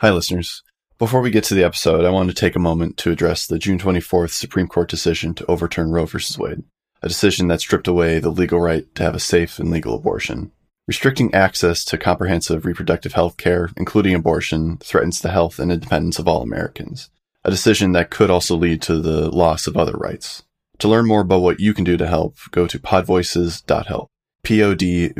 [0.00, 0.62] Hi, listeners.
[0.96, 3.58] Before we get to the episode, I want to take a moment to address the
[3.58, 6.18] June 24th Supreme Court decision to overturn Roe v.
[6.38, 6.62] Wade,
[7.02, 10.52] a decision that stripped away the legal right to have a safe and legal abortion.
[10.86, 16.28] Restricting access to comprehensive reproductive health care, including abortion, threatens the health and independence of
[16.28, 17.10] all Americans,
[17.42, 20.44] a decision that could also lead to the loss of other rights.
[20.78, 24.08] To learn more about what you can do to help, go to podvoices.help.
[24.44, 25.16] P-O-D-V-O-I-C-E-S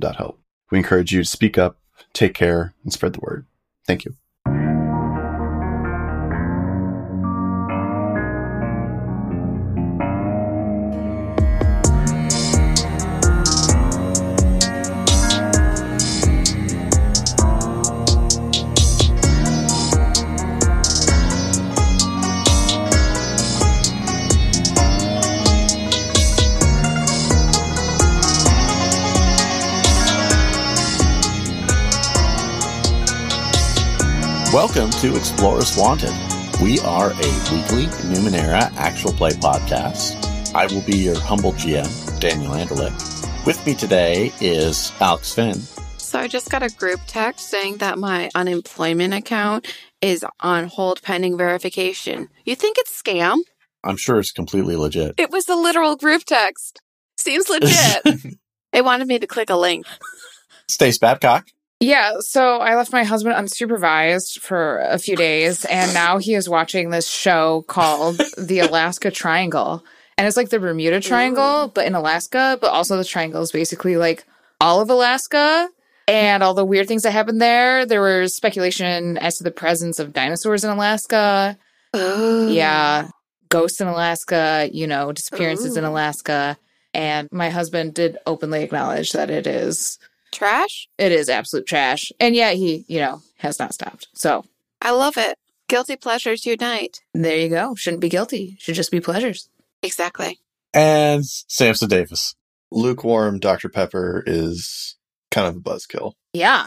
[0.00, 0.40] dot help.
[0.70, 1.78] We encourage you to speak up,
[2.16, 3.46] take care, and spread the word.
[3.86, 4.14] Thank you.
[35.00, 36.12] To Explorers Wanted.
[36.62, 40.14] We are a weekly Numenera actual play podcast.
[40.54, 43.44] I will be your humble GM, Daniel Anderlich.
[43.44, 45.60] With me today is Alex Finn.
[45.98, 49.66] So I just got a group text saying that my unemployment account
[50.00, 52.28] is on hold pending verification.
[52.46, 53.40] You think it's scam?
[53.84, 55.16] I'm sure it's completely legit.
[55.18, 56.80] It was a literal group text.
[57.18, 58.38] Seems legit.
[58.72, 59.84] they wanted me to click a link.
[60.68, 61.48] Stace Babcock.
[61.80, 66.48] Yeah, so I left my husband unsupervised for a few days, and now he is
[66.48, 69.84] watching this show called The Alaska Triangle.
[70.16, 73.98] And it's like the Bermuda Triangle, but in Alaska, but also the triangle is basically
[73.98, 74.24] like
[74.58, 75.68] all of Alaska
[76.08, 77.84] and all the weird things that happened there.
[77.84, 81.58] There was speculation as to the presence of dinosaurs in Alaska.
[81.92, 82.48] Oh.
[82.48, 83.10] Yeah,
[83.50, 86.56] ghosts in Alaska, you know, disappearances in Alaska.
[86.94, 89.98] And my husband did openly acknowledge that it is
[90.32, 90.88] Trash?
[90.98, 92.12] it is absolute trash.
[92.20, 94.08] And yet he, you know, has not stopped.
[94.14, 94.44] So
[94.82, 95.38] I love it.
[95.68, 97.00] Guilty pleasures unite.
[97.14, 97.74] there you go.
[97.74, 98.56] Shouldn't be guilty.
[98.60, 99.48] Should just be pleasures.
[99.82, 100.38] Exactly.
[100.74, 102.34] And Samson Davis.
[102.70, 103.68] Lukewarm Dr.
[103.68, 104.96] Pepper is
[105.30, 106.12] kind of a buzzkill.
[106.32, 106.66] Yeah.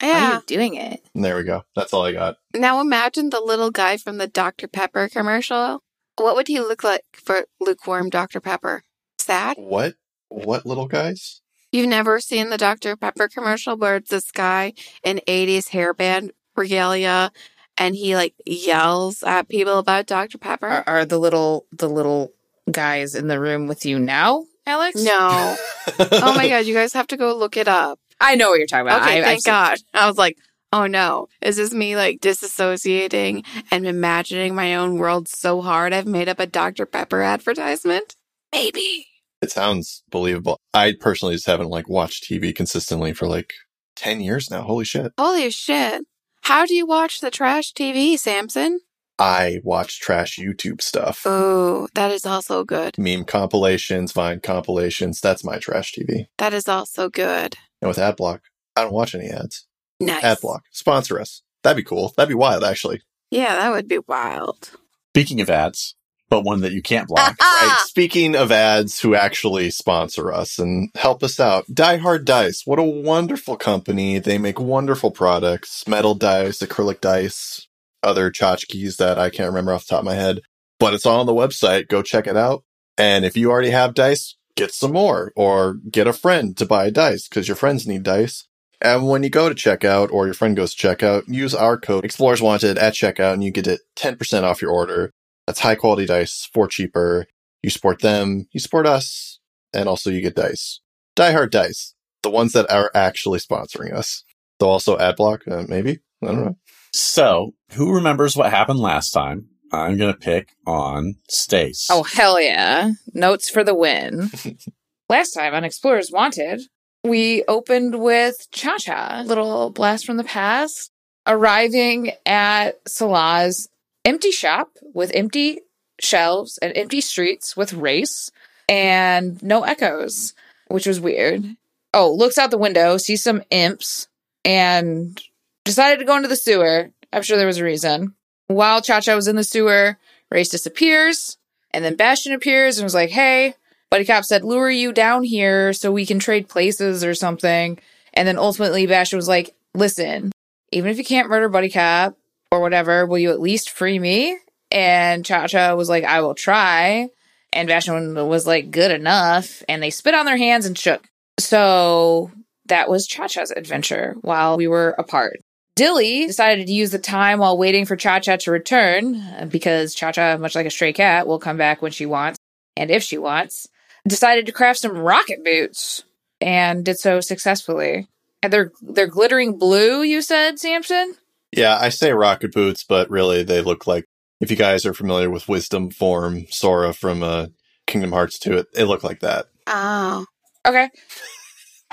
[0.00, 0.34] Why are Yeah.
[0.36, 1.04] you doing it?
[1.14, 1.62] And there we go.
[1.76, 2.36] That's all I got.
[2.54, 4.66] Now imagine the little guy from the Dr.
[4.66, 5.82] Pepper commercial.
[6.16, 8.40] What would he look like for lukewarm Dr.
[8.40, 8.82] Pepper?
[9.18, 9.56] Sad?
[9.58, 9.94] What?
[10.28, 11.40] What little guys?
[11.72, 12.96] You've never seen the Dr.
[12.96, 14.72] Pepper commercial where it's this guy
[15.04, 17.30] in 80s hairband regalia
[17.78, 20.38] and he like yells at people about Dr.
[20.38, 20.66] Pepper?
[20.66, 22.32] Are, are the little the little
[22.70, 25.02] guys in the room with you now, Alex?
[25.02, 25.56] no.
[25.98, 27.98] oh my God, you guys have to go look it up.
[28.20, 29.02] I know what you're talking about.
[29.02, 29.78] Okay, I, thank I've God.
[29.94, 30.36] I was like,
[30.72, 36.06] oh no, is this me like disassociating and imagining my own world so hard I've
[36.06, 36.84] made up a Dr.
[36.84, 38.14] Pepper advertisement?
[38.52, 39.06] Maybe.
[39.42, 40.58] It sounds believable.
[40.74, 43.54] I personally just haven't like watched TV consistently for like
[43.96, 44.62] 10 years now.
[44.62, 45.12] Holy shit.
[45.18, 46.04] Holy shit.
[46.42, 48.80] How do you watch the trash TV, Samson?
[49.18, 51.22] I watch trash YouTube stuff.
[51.26, 52.96] Oh, that is also good.
[52.96, 55.20] Meme compilations, Vine compilations.
[55.20, 56.26] That's my trash TV.
[56.38, 57.56] That is also good.
[57.82, 58.40] And with AdBlock,
[58.76, 59.66] I don't watch any ads.
[60.00, 60.22] Nice.
[60.22, 61.42] AdBlock, sponsor us.
[61.62, 62.14] That'd be cool.
[62.16, 63.02] That'd be wild, actually.
[63.30, 64.70] Yeah, that would be wild.
[65.14, 65.96] Speaking of ads,
[66.30, 67.36] but one that you can't block.
[67.60, 67.76] Right.
[67.86, 72.62] Speaking of ads who actually sponsor us and help us out, Die Hard Dice.
[72.64, 74.18] What a wonderful company.
[74.18, 77.66] They make wonderful products, metal dice, acrylic dice,
[78.02, 80.40] other tchotchkes that I can't remember off the top of my head.
[80.78, 81.88] But it's all on the website.
[81.88, 82.64] Go check it out.
[82.96, 86.88] And if you already have dice, get some more or get a friend to buy
[86.90, 88.46] dice because your friends need dice.
[88.80, 92.04] And when you go to checkout or your friend goes to checkout, use our code
[92.04, 95.12] Explorers Wanted at checkout and you get it 10% off your order.
[95.50, 97.26] That's high quality dice for cheaper.
[97.60, 99.40] You support them, you support us,
[99.74, 100.78] and also you get dice.
[101.16, 104.22] Die Hard Dice, the ones that are actually sponsoring us.
[104.60, 105.98] They'll also ad block, uh, maybe.
[106.22, 106.56] I don't know.
[106.92, 109.48] So, who remembers what happened last time?
[109.72, 111.88] I'm going to pick on Stace.
[111.90, 112.92] Oh hell yeah.
[113.12, 114.30] Notes for the win.
[115.08, 116.60] Last time on Explorers Wanted,
[117.02, 120.92] we opened with Cha Cha, little blast from the past,
[121.26, 123.68] arriving at Salah's
[124.04, 125.60] empty shop with empty
[126.00, 128.30] shelves and empty streets with race
[128.68, 130.34] and no echoes,
[130.68, 131.42] which was weird.
[131.42, 131.52] Mm-hmm.
[131.92, 134.06] Oh, looks out the window, sees some imps,
[134.44, 135.20] and
[135.64, 136.90] decided to go into the sewer.
[137.12, 138.14] I'm sure there was a reason.
[138.46, 139.98] While Cha Cha was in the sewer,
[140.30, 141.36] Race disappears,
[141.72, 143.54] and then Bastion appears and was like, hey,
[143.90, 147.78] Buddy Cop said, lure you down here so we can trade places or something.
[148.14, 150.30] And then ultimately, Bastion was like, listen,
[150.70, 152.16] even if you can't murder Buddy Cop
[152.50, 154.36] or whatever, will you at least free me?
[154.70, 157.08] And Cha Cha was like, I will try.
[157.52, 159.62] And Bastion was like, good enough.
[159.68, 161.02] And they spit on their hands and shook.
[161.38, 162.30] So
[162.66, 165.40] that was Cha Cha's adventure while we were apart.
[165.74, 170.12] Dilly decided to use the time while waiting for Cha Cha to return because Cha
[170.12, 172.38] Cha, much like a stray cat, will come back when she wants
[172.76, 173.66] and if she wants.
[174.06, 176.04] Decided to craft some rocket boots
[176.40, 178.08] and did so successfully.
[178.42, 181.16] And they're they're glittering blue, you said, Samson?
[181.52, 184.04] Yeah, I say rocket boots, but really they look like
[184.40, 187.46] if you guys are familiar with Wisdom Form Sora from uh,
[187.86, 189.46] Kingdom Hearts 2, it, they look like that.
[189.66, 190.24] Oh.
[190.66, 190.88] Okay.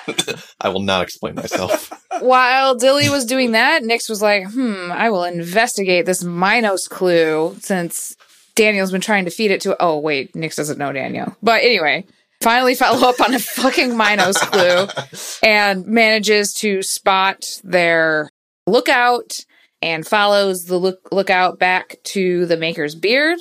[0.61, 1.91] I will not explain myself.
[2.19, 7.55] While Dilly was doing that, Nyx was like, hmm, I will investigate this Minos clue
[7.59, 8.15] since
[8.55, 9.75] Daniel's been trying to feed it to.
[9.79, 11.35] Oh, wait, Nyx doesn't know Daniel.
[11.43, 12.05] But anyway,
[12.41, 14.87] finally follow up on a fucking Minos clue
[15.43, 18.29] and manages to spot their
[18.67, 19.39] lookout
[19.81, 23.39] and follows the look- lookout back to the Maker's Beard.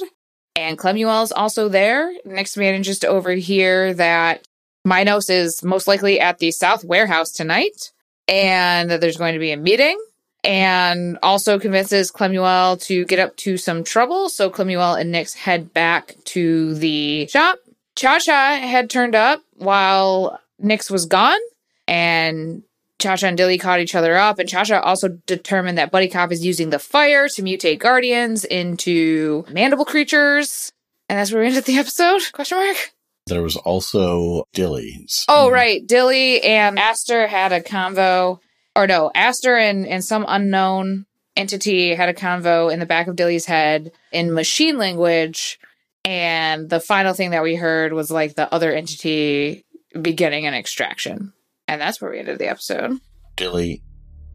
[0.54, 2.10] And Clemuel is also there.
[2.26, 4.46] Nyx manages to overhear that
[4.86, 7.92] Minos is most likely at the South Warehouse tonight
[8.28, 9.98] and that there's going to be a meeting
[10.44, 14.28] and also convinces Clemuel to get up to some trouble.
[14.28, 17.58] So Clemuel and Nyx head back to the shop.
[17.96, 21.40] Cha Cha had turned up while Nyx was gone
[21.88, 22.62] and
[22.98, 26.08] Cha Cha and Dilly caught each other up, and Cha Cha also determined that Buddy
[26.08, 30.72] Cop is using the fire to mutate guardians into mandible creatures.
[31.08, 32.22] And that's where we ended the episode?
[32.32, 32.92] Question mark.
[33.26, 35.24] There was also Dilly's.
[35.28, 35.84] Oh, right.
[35.86, 38.38] Dilly and Aster had a convo,
[38.74, 41.06] or no, Aster and, and some unknown
[41.36, 45.58] entity had a convo in the back of Dilly's head in machine language.
[46.04, 49.64] And the final thing that we heard was like the other entity
[50.00, 51.32] beginning an extraction.
[51.68, 52.98] And that's where we ended the episode.
[53.36, 53.82] Dilly,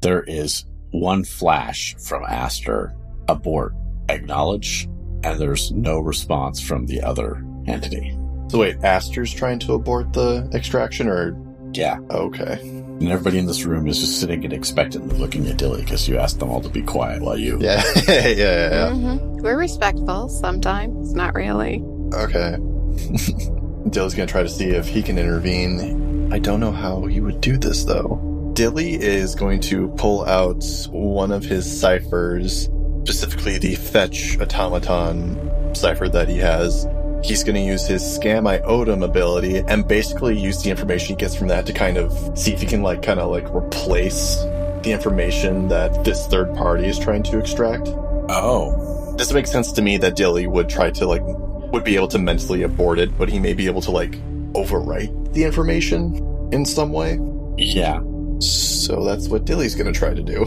[0.01, 2.93] there is one flash from Aster,
[3.29, 3.73] abort,
[4.09, 4.85] acknowledge,
[5.23, 8.17] and there's no response from the other entity.
[8.49, 11.37] so wait, Aster's trying to abort the extraction, or
[11.73, 11.99] Yeah.
[12.09, 12.59] okay?
[12.61, 16.17] And everybody in this room is just sitting and expectantly looking at Dilly because you
[16.17, 17.57] asked them all to be quiet while you.
[17.61, 18.89] Yeah, yeah, yeah, yeah.
[18.91, 19.41] Mhm.
[19.41, 21.81] We're respectful sometimes, not really.
[22.13, 22.57] Okay.
[23.89, 26.10] Dilly's gonna try to see if he can intervene.
[26.31, 28.51] I don't know how he would do this though.
[28.53, 32.69] Dilly is going to pull out one of his ciphers,
[33.03, 36.87] specifically the fetch automaton cipher that he has.
[37.21, 41.35] He's going to use his scam iodum ability and basically use the information he gets
[41.35, 44.37] from that to kind of see if he can like kind of like replace
[44.83, 47.89] the information that this third party is trying to extract.
[48.29, 49.13] Oh.
[49.17, 51.23] Does it make sense to me that Dilly would try to like
[51.73, 54.13] would be able to mentally abort it, but he may be able to like
[54.53, 57.19] overwrite the information in some way?
[57.57, 58.01] Yeah.
[58.39, 60.45] So that's what Dilly's gonna try to do.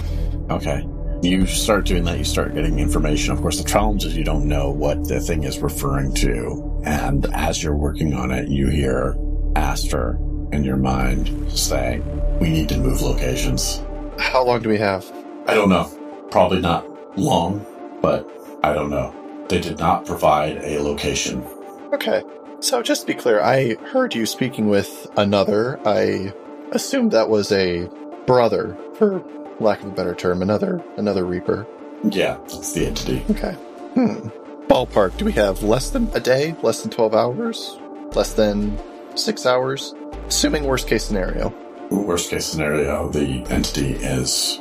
[0.51, 0.87] Okay.
[1.23, 3.33] You start doing that, you start getting information.
[3.33, 6.83] Of course, the challenge is you don't know what the thing is referring to.
[6.85, 9.17] And as you're working on it, you hear
[9.57, 10.19] Aster
[10.53, 12.01] in your mind say,
[12.41, 13.83] We need to move locations.
[14.19, 15.11] How long do we have?
[15.47, 15.91] I don't know.
[16.31, 16.87] Probably not
[17.19, 17.65] long,
[18.03, 18.29] but
[18.63, 19.15] I don't know.
[19.49, 21.43] They did not provide a location.
[21.93, 22.23] Okay.
[22.65, 25.79] So just to be clear, I heard you speaking with another.
[25.87, 26.33] I
[26.73, 27.91] assumed that was a
[28.27, 29.23] brother, for
[29.61, 31.67] lack of a better term, another another Reaper.
[32.05, 33.23] Yeah, that's the entity.
[33.33, 33.53] Okay.
[33.93, 34.29] Hmm.
[34.67, 36.57] Ballpark, do we have less than a day?
[36.63, 37.79] Less than 12 hours?
[38.15, 38.81] Less than
[39.15, 39.95] six hours?
[40.27, 41.55] Assuming worst case scenario.
[41.91, 44.59] Worst case scenario, the entity is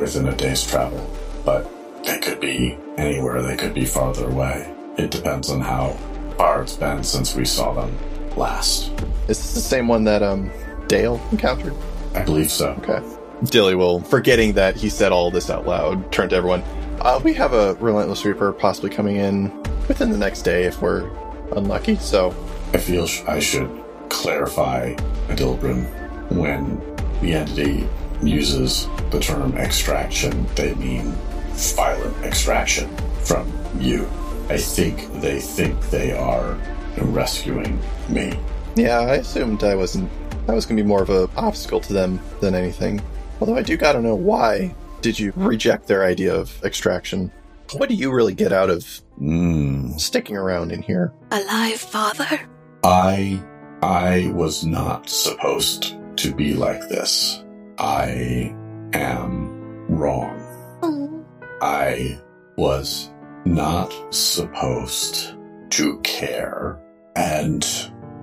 [0.00, 1.04] within a day's travel,
[1.44, 1.68] but
[2.04, 4.72] they could be anywhere, they could be farther away.
[4.96, 5.96] It depends on how
[6.40, 7.94] far it's been since we saw them
[8.34, 8.90] last.
[9.28, 10.50] Is this the same one that um
[10.88, 11.74] Dale encountered?
[12.14, 12.70] I believe so.
[12.82, 13.06] Okay.
[13.44, 16.62] Dilly will, forgetting that he said all this out loud, turn to everyone.
[17.02, 19.50] Uh, we have a Relentless Reaper possibly coming in
[19.86, 21.10] within the next day if we're
[21.56, 22.34] unlucky, so
[22.72, 23.70] I feel sh- I should
[24.08, 24.94] clarify,
[25.28, 25.84] Adilbrin,
[26.30, 26.80] when
[27.20, 27.86] the entity
[28.22, 31.12] uses the term extraction, they mean
[31.52, 32.88] violent extraction
[33.24, 33.46] from
[33.78, 34.08] you.
[34.50, 36.58] I think they think they are
[36.98, 38.32] rescuing me.
[38.74, 40.10] yeah, I assumed I wasn't
[40.48, 43.00] I was gonna be more of a obstacle to them than anything.
[43.40, 47.30] Although I do gotta know why did you reject their idea of extraction?
[47.74, 48.84] What do you really get out of
[49.18, 49.92] Hmm.
[49.98, 51.12] sticking around in here?
[51.30, 52.40] Alive, father?
[52.82, 53.40] I
[53.82, 57.44] I was not supposed to be like this.
[57.78, 58.52] I
[58.92, 60.36] am wrong.
[60.82, 61.24] Oh.
[61.62, 62.18] I
[62.56, 63.10] was
[63.44, 65.34] not supposed
[65.70, 66.80] to care
[67.16, 67.66] and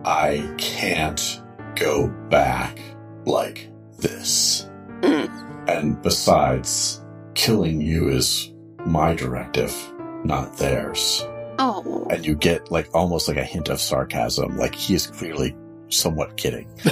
[0.05, 1.41] I can't
[1.75, 2.79] go back
[3.25, 4.69] like this.
[5.01, 5.69] Mm.
[5.69, 8.53] And besides, killing you is
[8.86, 9.75] my directive,
[10.24, 11.25] not theirs
[11.59, 12.07] Oh.
[12.09, 15.55] and you get like almost like a hint of sarcasm, like he is clearly
[15.89, 16.67] somewhat kidding.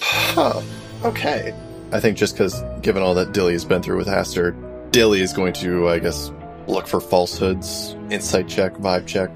[0.00, 0.60] huh.
[1.04, 1.54] Okay.
[1.92, 4.52] I think just because, given all that Dilly has been through with Aster,
[4.90, 6.30] Dilly is going to, I guess,
[6.70, 9.34] look for falsehoods, insight check, vibe check.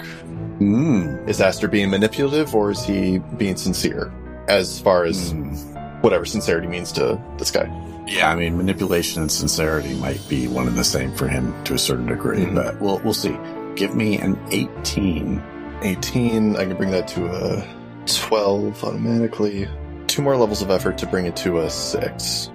[0.61, 1.29] Mm.
[1.29, 4.13] Is Aster being manipulative or is he being sincere?
[4.49, 6.03] As far as Mm.
[6.03, 7.69] whatever sincerity means to this guy.
[8.07, 11.75] Yeah, I mean, manipulation and sincerity might be one and the same for him to
[11.75, 12.55] a certain degree, Mhm.
[12.55, 13.37] but we'll we'll see.
[13.75, 15.43] Give me an eighteen.
[15.83, 17.65] 18, I can bring that to a
[18.07, 19.69] 12 automatically.
[20.07, 22.49] Two more levels of effort to bring it to a 6.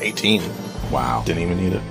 [0.00, 0.42] 18.
[0.90, 1.22] Wow.
[1.24, 1.82] Didn't even need it.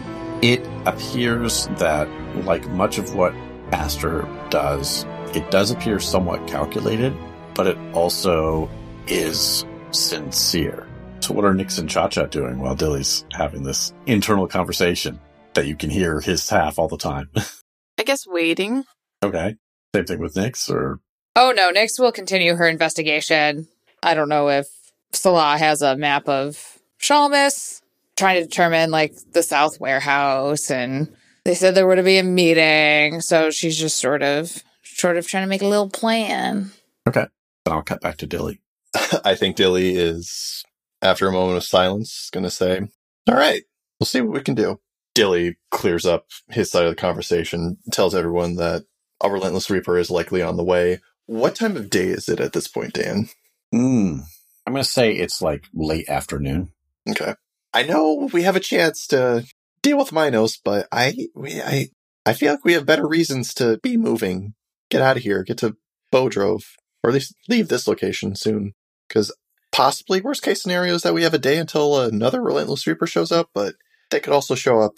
[0.46, 2.08] It appears that,
[2.46, 3.34] like much of what
[3.72, 7.18] Aster does, it does appear somewhat calculated,
[7.56, 8.70] but it also
[9.08, 10.88] is sincere.
[11.22, 15.20] So, what are Nyx and Cha Cha doing while Dilly's having this internal conversation
[15.56, 17.28] that you can hear his half all the time?
[17.98, 18.84] I guess waiting.
[19.24, 19.56] okay.
[19.96, 21.00] Same thing with Nyx, or
[21.36, 23.68] Oh no, Nyx will continue her investigation.
[24.04, 24.68] I don't know if
[25.12, 27.82] Salah has a map of Shalmus,
[28.16, 32.24] trying to determine like the South Warehouse, and they said there were to be a
[32.24, 36.72] meeting, so she's just sort of, sort of trying to make a little plan.
[37.08, 37.28] Okay.
[37.66, 38.62] Then I'll cut back to Dilly.
[39.26, 40.64] I think Dilly is,
[41.02, 42.82] after a moment of silence, going to say,
[43.28, 43.64] All right,
[44.00, 44.80] we'll see what we can do.
[45.14, 48.84] Dilly clears up his side of the conversation, tells everyone that
[49.24, 51.00] a relentless reaper is likely on the way.
[51.26, 53.30] What time of day is it at this point, Dan?
[53.74, 54.22] Mm.
[54.68, 56.72] I'm going to say it's like late afternoon.
[57.10, 57.36] Okay.
[57.76, 59.46] I know we have a chance to
[59.82, 61.90] deal with Minos, but I, we, I,
[62.26, 64.54] I feel like we have better reasons to be moving.
[64.90, 65.44] Get out of here.
[65.44, 65.76] Get to
[66.10, 66.64] Bodrov,
[67.04, 68.72] or at least leave this location soon.
[69.10, 69.36] Because
[69.74, 73.32] possibly worst case scenario is that we have a day until another Relentless Reaper shows
[73.32, 73.76] up, but
[74.10, 74.94] they could also show up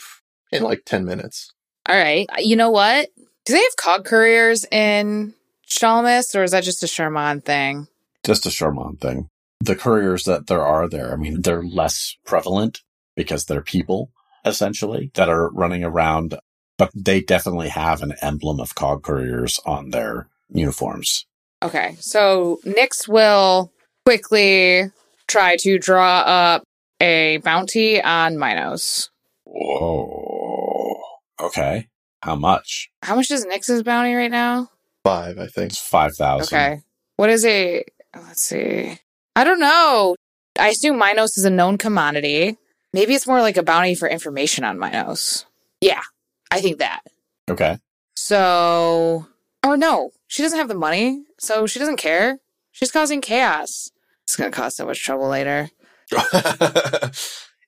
[0.51, 1.51] in like ten minutes.
[1.89, 3.09] All right, you know what?
[3.45, 5.33] Do they have cog couriers in
[5.67, 7.87] Shalmus, or is that just a Sherman thing?
[8.23, 9.29] Just a Sherman thing.
[9.59, 12.81] The couriers that there are there, I mean, they're less prevalent
[13.15, 14.11] because they're people,
[14.45, 16.37] essentially, that are running around,
[16.77, 21.25] but they definitely have an emblem of cog couriers on their uniforms.
[21.63, 23.71] Okay, so Nyx will
[24.05, 24.91] quickly
[25.27, 26.63] try to draw up
[27.01, 29.09] a bounty on Minos.
[29.43, 31.01] Whoa.
[31.39, 31.87] Okay.
[32.21, 32.89] How much?
[33.03, 34.69] How much is Nyx's bounty right now?
[35.03, 35.71] Five, I think.
[35.71, 36.43] It's 5,000.
[36.43, 36.81] Okay.
[37.15, 37.83] What is a
[38.15, 38.99] let's see.
[39.37, 40.15] I don't know.
[40.59, 42.57] I assume Minos is a known commodity.
[42.91, 45.45] Maybe it's more like a bounty for information on Minos.
[45.79, 46.01] Yeah,
[46.49, 47.01] I think that.
[47.47, 47.77] Okay.
[48.15, 49.27] So,
[49.63, 52.39] or no, she doesn't have the money, so she doesn't care.
[52.71, 53.91] She's causing chaos.
[54.23, 55.69] It's gonna cause so much trouble later.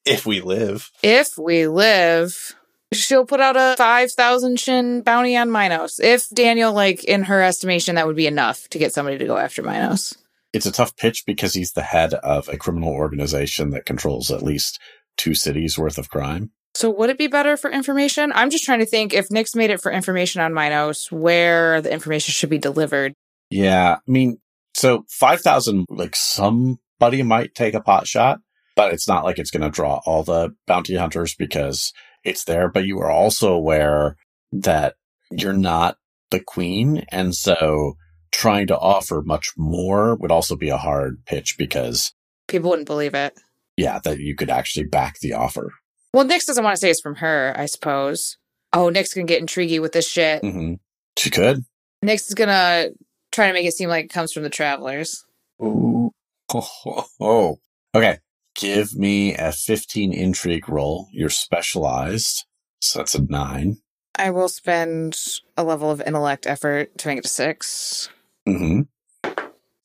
[0.06, 0.90] if we live.
[1.04, 2.56] If we live,
[2.94, 6.00] she'll put out a 5,000 shin bounty on Minos.
[6.00, 9.38] If Daniel, like, in her estimation, that would be enough to get somebody to go
[9.38, 10.18] after Minos.
[10.54, 14.44] It's a tough pitch because he's the head of a criminal organization that controls at
[14.44, 14.80] least
[15.18, 16.52] two cities worth of crime.
[16.76, 18.32] So, would it be better for information?
[18.34, 21.92] I'm just trying to think if Nyx made it for information on Minos, where the
[21.92, 23.14] information should be delivered.
[23.50, 23.96] Yeah.
[23.96, 24.38] I mean,
[24.74, 28.40] so 5,000, like somebody might take a pot shot,
[28.76, 31.92] but it's not like it's going to draw all the bounty hunters because
[32.24, 32.70] it's there.
[32.70, 34.16] But you are also aware
[34.52, 34.96] that
[35.32, 35.98] you're not
[36.32, 37.04] the queen.
[37.12, 37.96] And so
[38.32, 42.14] trying to offer much more would also be a hard pitch because,
[42.48, 43.40] People wouldn't believe it.
[43.78, 45.72] yeah, that you could actually back the offer.
[46.14, 48.38] Well, Nyx doesn't want to say it's from her, I suppose.
[48.74, 50.42] Oh, Nyx can get intriguey with this shit.
[50.42, 50.76] Mm-hmm.
[51.18, 51.64] She could.
[52.04, 52.90] Nyx is gonna
[53.32, 55.24] try to make it seem like it comes from the travelers.
[55.62, 56.12] Ooh.
[56.54, 57.60] Oh, oh.
[57.94, 58.20] Okay.
[58.56, 61.08] Give me a 15 intrigue roll.
[61.12, 62.46] You're specialized.
[62.82, 63.78] So that's a nine.
[64.16, 65.16] I will spend
[65.56, 68.10] a level of intellect effort to make it a six.
[68.58, 68.82] Hmm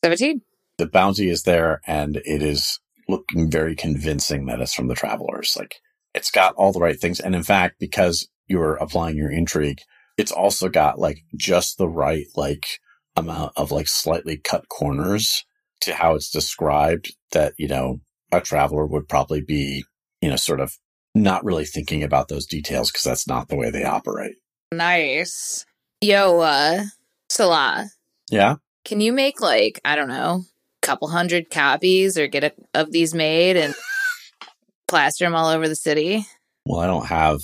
[0.05, 0.43] 17.
[0.77, 2.79] The bounty is there and it is
[3.09, 5.57] looking very convincing that it's from the travelers.
[5.59, 5.77] Like
[6.15, 7.21] it's got all the right things.
[7.21, 9.81] And in fact, because you're applying your intrigue,
[10.19, 12.67] it's also got like just the right, like
[13.17, 15.45] amount of like slightly cut corners
[15.81, 18.01] to how it's described that, you know,
[18.33, 19.85] a traveler would probably be,
[20.21, 20.77] you know, sort of
[21.15, 24.35] not really thinking about those details because that's not the way they operate.
[24.73, 25.65] Nice.
[26.01, 26.85] Yo, uh,
[27.29, 27.89] Salah,
[28.35, 28.57] Yeah.
[28.85, 30.43] can you make like, I don't know,
[30.83, 33.75] a couple hundred copies or get a, of these made and
[34.89, 36.27] plaster them all over the city?
[36.67, 37.43] Well, I don't have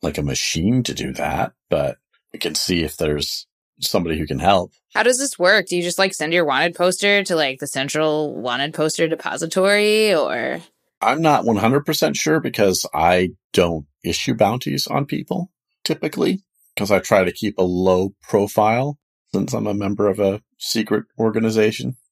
[0.00, 1.98] like a machine to do that, but
[2.32, 3.48] we can see if there's
[3.80, 4.72] somebody who can help.
[4.94, 5.66] How does this work?
[5.66, 10.14] Do you just like send your wanted poster to like the central wanted poster depository
[10.14, 10.60] or?
[11.00, 15.50] I'm not 100% sure because I don't issue bounties on people
[15.82, 18.98] typically because I try to keep a low profile
[19.32, 21.96] since I'm a member of a secret organization.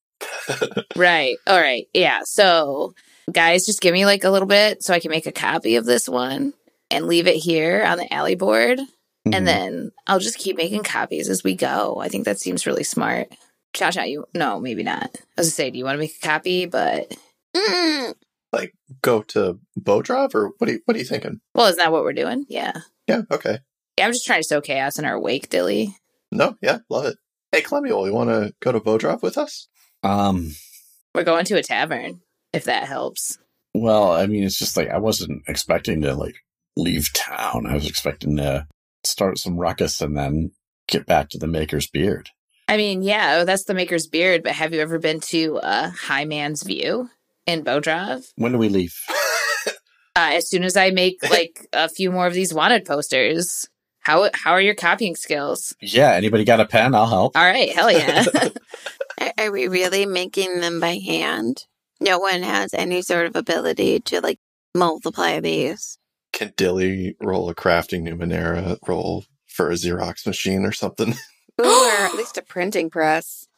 [0.97, 1.37] Right.
[1.47, 1.87] All right.
[1.93, 2.21] Yeah.
[2.25, 2.95] So
[3.31, 5.85] guys, just give me like a little bit so I can make a copy of
[5.85, 6.55] this one
[6.91, 8.79] and leave it here on the alley board.
[8.79, 9.35] Mhm.
[9.35, 11.99] And then I'll just keep making copies as we go.
[12.01, 13.29] I think that seems really smart.
[13.75, 15.11] Cha cha, you no, maybe not.
[15.37, 16.65] I was gonna say, do you want to make a copy?
[16.67, 17.13] But
[17.55, 18.15] Mm,
[19.03, 20.71] Go to Bodrov, or what?
[20.71, 21.41] Are you, what are you thinking?
[21.55, 22.47] well, isn't that what we're doing?
[22.49, 22.73] Yeah.
[23.07, 23.23] Yeah.
[23.31, 23.59] Okay.
[23.99, 25.95] Yeah, I'm just trying to sow chaos in our wake, Dilly.
[26.33, 26.57] No.
[26.61, 26.79] Yeah.
[26.91, 27.17] Love it.
[27.53, 29.69] Hey, Clemuel, you want to go to Bodrov with us?
[30.03, 30.53] um,
[31.15, 32.21] We're going to a tavern,
[32.53, 33.39] if that helps.
[33.75, 36.37] well, I mean, it's just like I wasn't expecting to like
[36.77, 37.67] leave town.
[37.67, 38.67] I was expecting to
[39.05, 40.51] start some ruckus and then
[40.89, 42.31] get back to the Maker's Beard.
[42.69, 46.25] I mean, yeah, that's the Maker's Beard, but have you ever been to uh, High
[46.25, 47.09] Man's View
[47.47, 48.27] in Bodrov?
[48.37, 48.95] When do we leave?
[50.19, 53.69] Uh, as soon as I make like a few more of these wanted posters,
[54.07, 55.75] how how are your copying skills?
[55.81, 56.95] Yeah, anybody got a pen?
[56.95, 57.37] I'll help.
[57.37, 58.25] All right, hell yeah.
[59.21, 61.65] are, are we really making them by hand?
[62.01, 64.39] No one has any sort of ability to like
[64.77, 65.99] multiply these.
[66.33, 71.15] Can Dilly roll a crafting Numenera roll for a Xerox machine or something?
[71.61, 73.49] Ooh, or at least a printing press.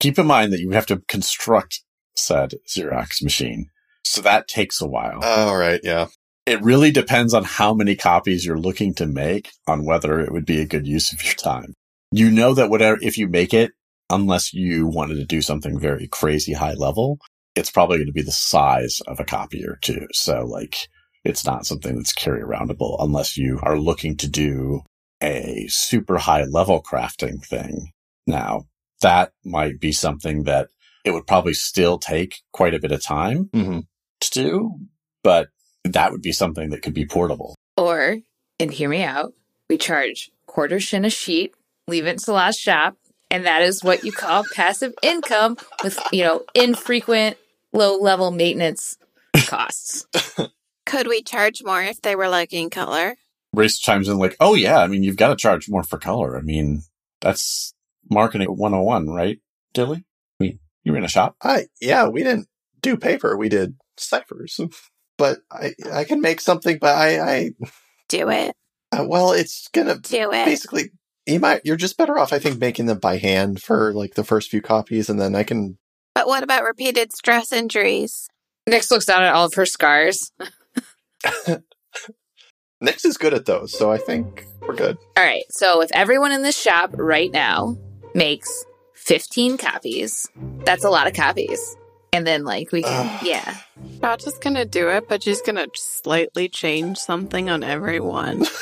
[0.00, 1.84] Keep in mind that you have to construct
[2.16, 3.66] said Xerox machine.
[4.02, 5.20] So that takes a while.
[5.22, 5.80] Oh, all right.
[5.84, 6.08] Yeah.
[6.46, 10.44] It really depends on how many copies you're looking to make on whether it would
[10.44, 11.74] be a good use of your time.
[12.12, 13.72] You know that whatever, if you make it,
[14.10, 17.18] unless you wanted to do something very crazy high level,
[17.56, 20.06] it's probably going to be the size of a copy or two.
[20.12, 20.88] So like,
[21.24, 24.82] it's not something that's carry aroundable unless you are looking to do
[25.22, 27.92] a super high level crafting thing.
[28.26, 28.64] Now
[29.00, 30.68] that might be something that
[31.04, 33.80] it would probably still take quite a bit of time hmm
[34.20, 34.70] to do,
[35.22, 35.48] but
[35.84, 37.54] that would be something that could be portable.
[37.76, 38.18] or,
[38.58, 39.34] and hear me out,
[39.68, 41.54] we charge quarter shin a sheet,
[41.88, 42.96] leave it to the last shop,
[43.30, 47.36] and that is what you call passive income with, you know, infrequent
[47.72, 48.96] low level maintenance
[49.46, 50.06] costs.
[50.86, 53.16] Could we charge more if they were liking color?
[53.52, 56.36] Race chimes in like, oh yeah, I mean, you've got to charge more for color.
[56.36, 56.82] I mean,
[57.20, 57.74] that's
[58.10, 59.38] marketing 101, right,
[59.72, 60.04] Dilly?
[60.40, 61.36] I mean, you're in a shop.
[61.42, 62.08] I yeah.
[62.08, 62.48] We didn't
[62.82, 63.36] do paper.
[63.36, 64.60] We did ciphers.
[65.18, 66.78] But I I can make something.
[66.80, 67.50] But I I
[68.08, 68.54] Do it.
[68.92, 70.44] uh, well, it's gonna Do it.
[70.44, 70.90] basically.
[71.26, 71.62] You might.
[71.64, 74.60] You're just better off, I think, making them by hand for like the first few
[74.60, 75.78] copies, and then I can.
[76.14, 78.28] But what about repeated stress injuries?
[78.68, 80.30] Nyx looks down at all of her scars.
[82.82, 84.98] Nyx is good at those, so I think we're good.
[85.16, 85.44] All right.
[85.50, 87.78] So if everyone in this shop right now
[88.14, 90.28] makes 15 copies,
[90.64, 91.76] that's a lot of copies.
[92.14, 93.26] And then, like, we can, Ugh.
[93.26, 93.56] yeah.
[94.00, 98.46] Not just gonna do it, but she's gonna slightly change something on everyone.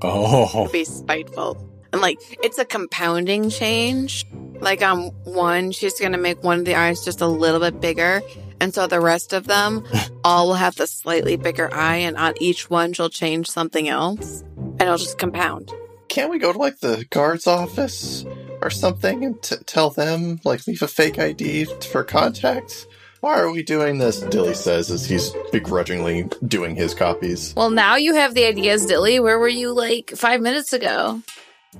[0.00, 1.56] Oh, be spiteful.
[1.92, 4.24] And like it's a compounding change.
[4.60, 8.22] Like on one, she's gonna make one of the eyes just a little bit bigger.
[8.60, 9.84] And so the rest of them
[10.24, 14.42] all will have the slightly bigger eye, and on each one she'll change something else.
[14.56, 15.72] And it'll just compound.
[16.08, 18.24] Can't we go to like the guard's office
[18.62, 22.86] or something and t- tell them like leave a fake ID for contact?
[23.20, 24.20] Why are we doing this?
[24.20, 27.52] Dilly says as he's begrudgingly doing his copies.
[27.56, 29.18] Well, now you have the ideas, Dilly.
[29.18, 31.20] Where were you like five minutes ago?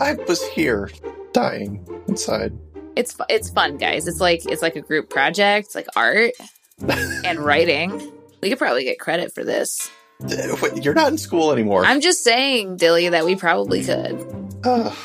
[0.01, 0.91] I was here,
[1.33, 2.53] dying inside.
[2.97, 4.09] It's fu- it's fun, guys.
[4.09, 5.67] It's like it's like a group project.
[5.67, 6.33] It's like art
[7.25, 8.13] and writing.
[8.43, 9.91] We could probably get credit for this.
[10.21, 11.85] Uh, wait, You're not in school anymore.
[11.85, 14.27] I'm just saying, Dilly, that we probably could.
[14.65, 14.97] Ugh.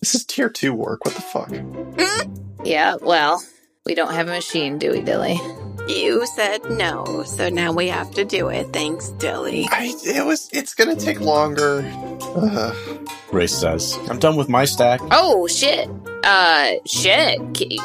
[0.00, 1.04] This is tier two work.
[1.04, 1.50] What the fuck?
[2.64, 2.96] Yeah.
[3.00, 3.42] Well,
[3.86, 5.40] we don't have a machine, do we, Dilly?
[5.88, 8.72] You said no, so now we have to do it.
[8.72, 9.66] Thanks, Dilly.
[9.70, 10.48] I, it was.
[10.52, 11.82] It's gonna take longer.
[12.36, 13.08] Ugh.
[13.32, 15.00] Race says, I'm done with my stack.
[15.10, 15.88] Oh shit.
[16.22, 17.38] Uh, shit.
[17.54, 17.80] Ke-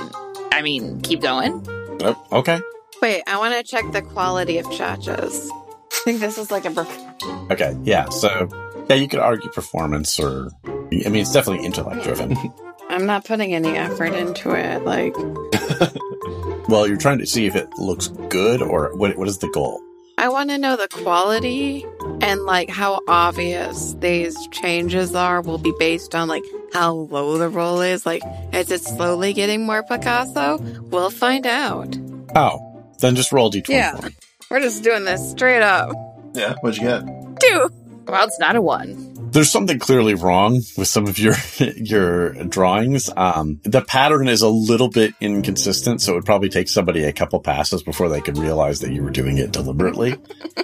[0.51, 1.65] I mean, keep going.
[2.04, 2.60] Oh, okay.
[3.01, 5.49] Wait, I want to check the quality of chachas.
[5.51, 6.69] I think this is like a.
[6.69, 7.75] perf- Okay.
[7.84, 8.10] Yeah.
[8.10, 8.47] So,
[8.89, 12.38] yeah, you could argue performance or, I mean, it's definitely intellect driven.
[12.89, 14.84] I'm not putting any effort into it.
[14.86, 15.15] Like,
[16.69, 19.82] well, you're trying to see if it looks good or what, what is the goal?
[20.17, 21.86] I want to know the quality
[22.21, 26.43] and like how obvious these changes are will be based on like
[26.74, 28.06] how low the roll is.
[28.06, 28.21] Like,
[28.54, 30.58] is it slowly getting more Picasso?
[30.84, 31.98] We'll find out.
[32.34, 33.69] Oh, then just roll d20.
[33.69, 34.10] Yeah.
[34.50, 35.91] We're just doing this straight up.
[36.34, 36.56] Yeah.
[36.62, 37.04] What'd you get?
[37.41, 37.69] Two.
[38.08, 39.13] Well, it's not a one.
[39.32, 43.10] There's something clearly wrong with some of your your drawings.
[43.15, 47.13] Um, the pattern is a little bit inconsistent, so it would probably take somebody a
[47.13, 50.15] couple passes before they could realize that you were doing it deliberately.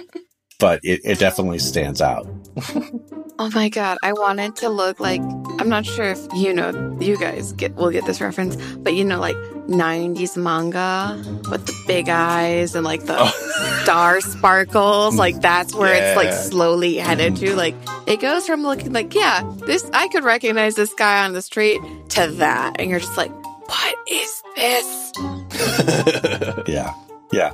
[0.58, 2.26] but it, it definitely stands out.
[3.38, 5.20] Oh my god, I wanted to look like
[5.58, 9.04] I'm not sure if you know you guys get will get this reference, but you
[9.04, 9.36] know like
[9.72, 11.16] 90s manga
[11.50, 13.80] with the big eyes and like the oh.
[13.82, 15.16] star sparkles.
[15.16, 17.46] Like that's where it's like slowly headed to.
[17.46, 17.56] Mm-hmm.
[17.56, 17.74] Like
[18.06, 21.80] it goes from looking like, yeah, this, I could recognize this guy on the street
[22.10, 22.76] to that.
[22.80, 23.32] And you're just like,
[23.68, 25.12] what is this?
[26.66, 26.92] Yeah.
[27.32, 27.52] Yeah.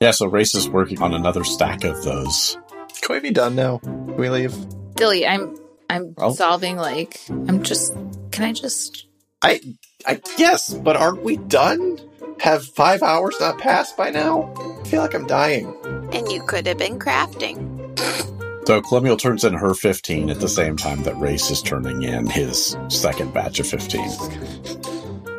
[0.00, 2.56] Yeah, so Race is working on another stack of those.
[3.02, 3.78] Can we be done now?
[3.78, 4.54] Can we leave?
[4.94, 5.56] Dilly, I'm
[5.90, 6.32] I'm Oh.
[6.32, 7.94] solving like I'm just
[8.30, 9.06] can I just
[9.42, 9.60] I
[10.06, 11.98] I guess, but aren't we done?
[12.40, 14.52] Have five hours not passed by now?
[14.80, 15.74] I feel like I'm dying.
[16.12, 17.76] And you could have been crafting.
[18.66, 22.26] So Colonial turns in her 15 at the same time that Race is turning in
[22.28, 24.08] his second batch of 15.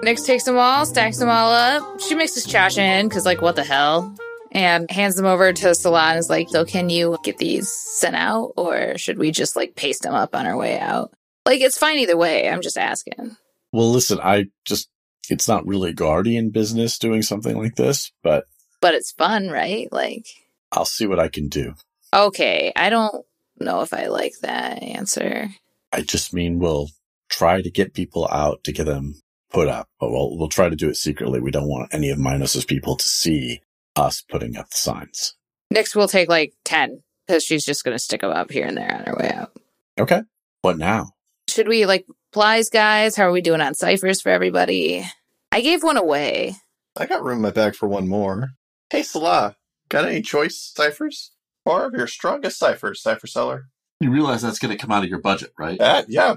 [0.02, 2.02] Nyx takes them all, stacks them all up.
[2.02, 4.14] She mixes Chacha in because, like, what the hell?
[4.52, 8.16] And hands them over to Salah and is like, so can you get these sent
[8.16, 11.14] out or should we just, like, paste them up on our way out?
[11.46, 12.50] Like, it's fine either way.
[12.50, 13.38] I'm just asking.
[13.72, 14.90] Well, listen, I just,
[15.30, 18.46] it's not really Guardian business doing something like this, but
[18.82, 19.88] But it's fun, right?
[19.92, 20.26] Like,
[20.72, 21.76] I'll see what I can do.
[22.14, 23.26] okay, I don't
[23.60, 25.50] know if I like that answer.
[25.92, 26.90] I just mean we'll
[27.30, 30.76] try to get people out to get them put up, but we'll, we'll try to
[30.76, 31.40] do it secretly.
[31.40, 33.62] We don't want any of Minos's people to see
[33.96, 35.36] us putting up the signs.
[35.74, 38.78] Nyx will take, like, 10 because she's just going to stick them up here and
[38.78, 39.52] there on her way out.
[40.00, 40.22] Okay.
[40.62, 41.12] What now?
[41.48, 43.16] Should we, like, plies, guys?
[43.16, 45.06] How are we doing on ciphers for everybody?
[45.52, 46.56] I gave one away.
[46.96, 48.52] I got room in my bag for one more.
[48.90, 49.56] Hey, Salah,
[49.90, 51.32] got any choice ciphers?
[51.66, 53.68] Or of your strongest ciphers, cipher seller?
[54.00, 55.80] You realize that's going to come out of your budget, right?
[55.80, 56.36] Uh, yeah,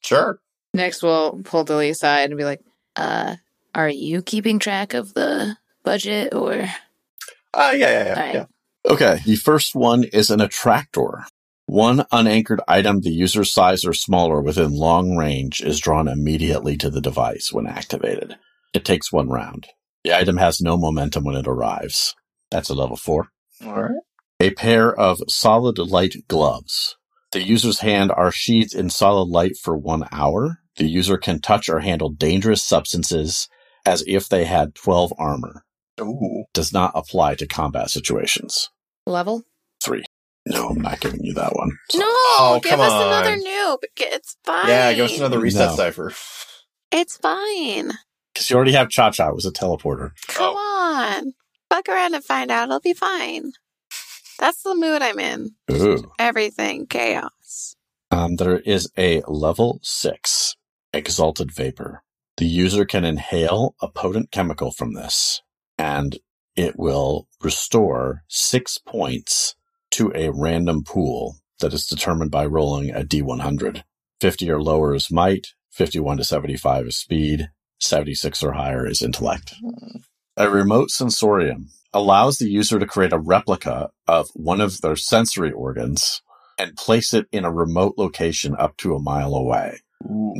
[0.00, 0.40] sure.
[0.74, 2.60] Next, we'll pull Dilly aside and be like,
[2.96, 3.36] uh,
[3.74, 6.68] are you keeping track of the budget or?
[7.54, 8.14] Uh, yeah, yeah, yeah.
[8.14, 8.34] All right.
[8.34, 8.44] yeah.
[8.90, 9.20] Okay.
[9.24, 11.24] The first one is an attractor.
[11.72, 16.90] One unanchored item the user's size or smaller within long range is drawn immediately to
[16.90, 18.36] the device when activated.
[18.74, 19.68] It takes one round.
[20.04, 22.14] The item has no momentum when it arrives.
[22.50, 23.28] That's a level four.
[23.64, 24.02] All right.
[24.38, 26.98] A pair of solid light gloves.
[27.30, 30.58] The user's hand are sheathed in solid light for one hour.
[30.76, 33.48] The user can touch or handle dangerous substances
[33.86, 35.64] as if they had 12 armor.
[35.98, 36.44] Ooh.
[36.52, 38.68] Does not apply to combat situations.
[39.06, 39.44] Level?
[39.82, 40.04] Three.
[40.46, 41.70] No, I'm not giving you that one.
[41.94, 43.06] No, Oh, give us on.
[43.06, 43.78] another noob.
[43.96, 44.68] It's fine.
[44.68, 45.76] Yeah, give us another reset No.
[45.76, 46.12] cipher.
[46.90, 47.92] It's fine.
[48.34, 49.28] Because you already have Cha Cha.
[49.28, 50.10] It was a teleporter.
[50.28, 51.34] Come on.
[51.70, 52.64] Fuck around and find out.
[52.68, 53.52] It'll be fine.
[54.38, 55.50] That's the mood I'm in.
[55.70, 56.10] Ooh.
[56.18, 57.76] Everything chaos.
[58.10, 60.56] Um, there is a level six
[60.92, 62.02] exalted vapor.
[62.36, 65.42] The user can inhale a potent chemical from this,
[65.78, 66.18] and
[66.56, 69.54] it will restore six points
[69.92, 73.82] to a random pool that is determined by rolling a D100.
[74.20, 77.50] 50 or lower is might, 51 to 75 is speed,
[77.80, 79.54] 76 or higher is intellect.
[80.36, 85.52] A remote sensorium allows the user to create a replica of one of their sensory
[85.52, 86.22] organs
[86.58, 89.80] and place it in a remote location up to a mile away,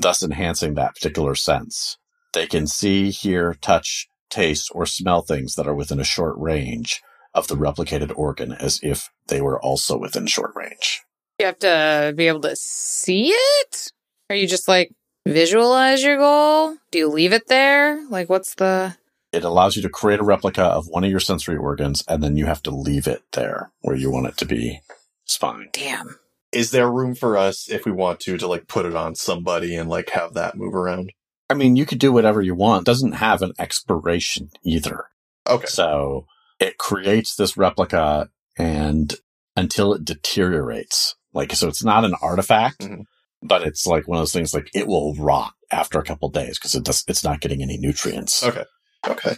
[0.01, 1.99] thus enhancing that particular sense.
[2.33, 7.03] They can see, hear, touch, taste, or smell things that are within a short range
[7.35, 11.03] of the replicated organ as if they were also within short range.
[11.38, 13.92] You have to be able to see it?
[14.31, 14.92] Are you just like
[15.27, 16.77] visualize your goal?
[16.90, 18.07] Do you leave it there?
[18.09, 18.97] Like, what's the.
[19.33, 22.37] It allows you to create a replica of one of your sensory organs, and then
[22.37, 24.83] you have to leave it there where you want it to be
[25.25, 25.68] spine.
[25.73, 26.18] Damn.
[26.53, 29.75] Is there room for us, if we want to, to like put it on somebody
[29.75, 31.12] and like have that move around?
[31.49, 32.83] I mean, you could do whatever you want.
[32.83, 35.07] It doesn't have an expiration either.
[35.49, 35.66] Okay.
[35.66, 36.27] So
[36.62, 39.14] it creates this replica and
[39.57, 41.14] until it deteriorates.
[41.35, 43.05] Like, so it's not an artifact, Mhm.
[43.42, 46.59] but it's like one of those things like it will rot after a couple days
[46.59, 48.42] because it does, it's not getting any nutrients.
[48.42, 48.64] Okay.
[49.07, 49.37] Okay.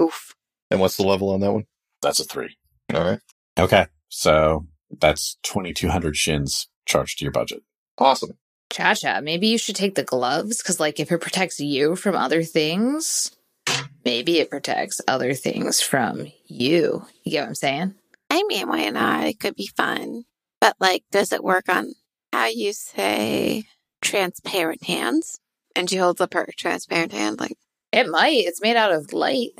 [0.00, 0.34] Oof.
[0.70, 1.64] And what's the level on that one?
[2.00, 2.56] That's a three.
[2.94, 3.20] All right.
[3.58, 3.86] Okay.
[4.08, 4.66] So
[5.00, 7.62] that's 2200 shins charged to your budget.
[7.98, 8.38] Awesome.
[8.70, 12.14] Cha Cha, maybe you should take the gloves because, like, if it protects you from
[12.16, 13.30] other things,
[14.04, 17.06] maybe it protects other things from you.
[17.24, 17.94] You get what I'm saying?
[18.30, 19.24] I mean, why not?
[19.26, 20.24] It could be fun.
[20.60, 21.92] But, like, does it work on
[22.32, 23.64] how you say
[24.00, 25.38] transparent hands?
[25.74, 27.56] And she holds up her transparent hand, like,
[27.92, 28.34] It might.
[28.46, 29.50] It's made out of light.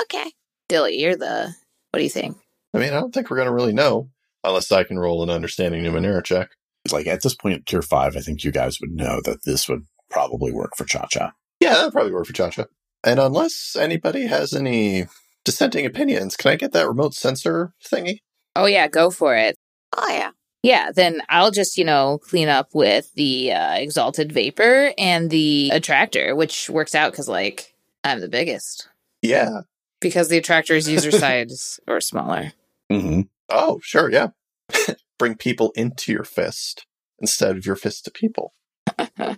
[0.00, 0.32] okay.
[0.68, 1.54] Dilly, you're the.
[1.90, 2.36] What do you think?
[2.74, 4.10] I mean, I don't think we're going to really know
[4.44, 6.50] unless I can roll an understanding Numenera check.
[6.92, 9.84] Like at this point, tier five, I think you guys would know that this would
[10.10, 11.32] probably work for Cha Cha.
[11.60, 12.68] Yeah, that'd probably work for Chacha.
[13.08, 15.06] And unless anybody has any
[15.42, 18.18] dissenting opinions, can I get that remote sensor thingy?
[18.54, 19.56] Oh, yeah, go for it.
[19.96, 20.32] Oh, yeah.
[20.62, 25.70] Yeah, then I'll just, you know, clean up with the uh, exalted vapor and the
[25.72, 28.88] attractor, which works out because, like, I'm the biggest
[29.22, 29.60] Yeah.
[30.02, 32.52] because the attractor's user size or smaller.
[32.90, 34.10] hmm Oh, sure.
[34.12, 34.28] Yeah.
[35.18, 36.84] Bring people into your fist
[37.18, 38.52] instead of your fist to people.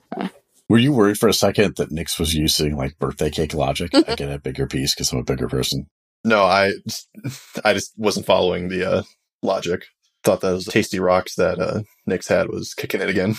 [0.71, 3.91] Were you worried for a second that Nyx was using like birthday cake logic?
[3.95, 5.89] I get a bigger piece because I'm a bigger person.
[6.25, 6.75] No, I,
[7.65, 9.03] I just wasn't following the uh,
[9.43, 9.87] logic.
[10.23, 13.35] Thought those tasty rocks that uh, Nick's had was kicking it again.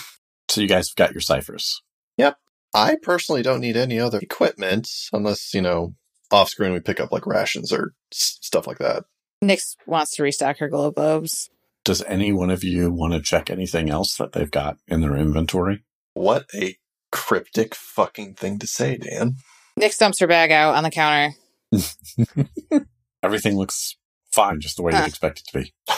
[0.50, 1.80] So you guys have got your ciphers.
[2.18, 2.36] Yep.
[2.74, 5.94] I personally don't need any other equipment unless, you know,
[6.30, 9.04] off screen we pick up like rations or s- stuff like that.
[9.42, 11.48] Nyx wants to restock her glow globes.
[11.82, 15.16] Does any one of you want to check anything else that they've got in their
[15.16, 15.82] inventory?
[16.12, 16.76] What a
[17.12, 19.36] cryptic fucking thing to say, Dan.
[19.78, 21.34] Nyx dumps her bag out on the counter.
[23.22, 23.96] Everything looks
[24.32, 25.00] fine, just the way Huh.
[25.00, 25.72] you'd expect it to be.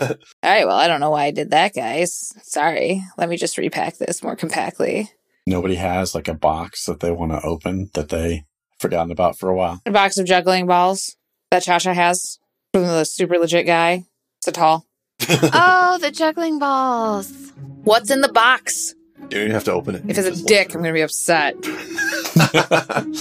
[0.00, 0.16] All
[0.50, 2.32] right, well, I don't know why I did that, guys.
[2.42, 3.02] Sorry.
[3.16, 5.10] Let me just repack this more compactly.
[5.46, 8.44] Nobody has like a box that they want to open that they
[8.78, 9.80] forgotten about for a while.
[9.86, 11.16] A box of juggling balls
[11.50, 12.38] that Cha Cha has
[12.72, 14.04] from the super legit guy.
[14.38, 14.84] It's a tall.
[15.28, 17.52] oh, the juggling balls.
[17.82, 18.94] What's in the box?
[19.22, 20.02] You don't even have to open it.
[20.08, 21.54] If it's a look dick, I'm going to be upset.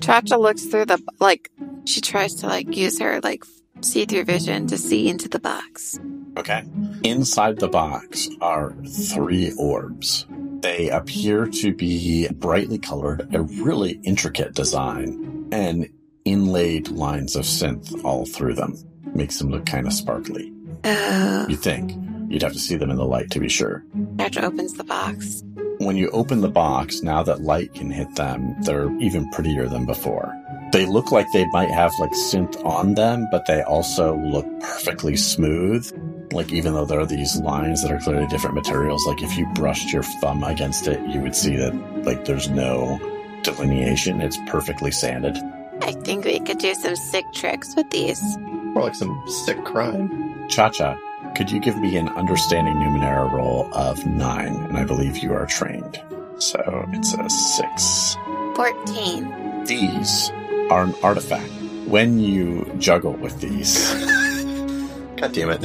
[0.00, 1.50] Chacha looks through the like.
[1.84, 3.44] She tries to like use her like
[3.80, 5.98] see-through vision to see into the box.
[6.38, 6.62] Okay.
[7.02, 10.26] Inside the box are three orbs.
[10.60, 15.88] They appear to be brightly colored, a really intricate design, and
[16.24, 18.76] inlaid lines of synth all through them.
[19.14, 20.52] Makes them look kind of sparkly.
[20.84, 21.92] Oh, You think.
[22.32, 23.84] You'd have to see them in the light to be sure.
[24.18, 25.42] Chacha opens the box.
[25.80, 29.84] When you open the box, now that light can hit them, they're even prettier than
[29.84, 30.34] before.
[30.72, 35.14] They look like they might have like synth on them, but they also look perfectly
[35.14, 35.92] smooth.
[36.32, 39.44] Like even though there are these lines that are clearly different materials, like if you
[39.48, 41.74] brushed your thumb against it, you would see that
[42.06, 42.98] like there's no
[43.42, 44.22] delineation.
[44.22, 45.36] It's perfectly sanded.
[45.82, 48.22] I think we could do some sick tricks with these.
[48.38, 50.48] More like some sick crime.
[50.48, 50.96] Cha Cha,
[51.34, 54.54] could you give me an understanding Numenera roll of nine?
[54.54, 56.00] And I believe you are trained.
[56.38, 56.60] So
[56.92, 58.16] it's a six.
[58.56, 59.64] 14.
[59.64, 60.30] These
[60.70, 61.50] are an artifact.
[61.86, 63.92] When you juggle with these,
[65.16, 65.60] God damn it.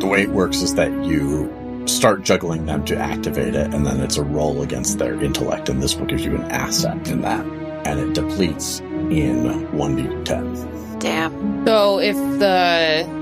[0.00, 1.52] the way it works is that you
[1.86, 5.82] start juggling them to activate it, and then it's a roll against their intellect, and
[5.82, 7.44] this will give you an asset in that.
[7.86, 11.00] And it depletes in 1d10.
[11.00, 11.66] Damn.
[11.66, 13.17] So if the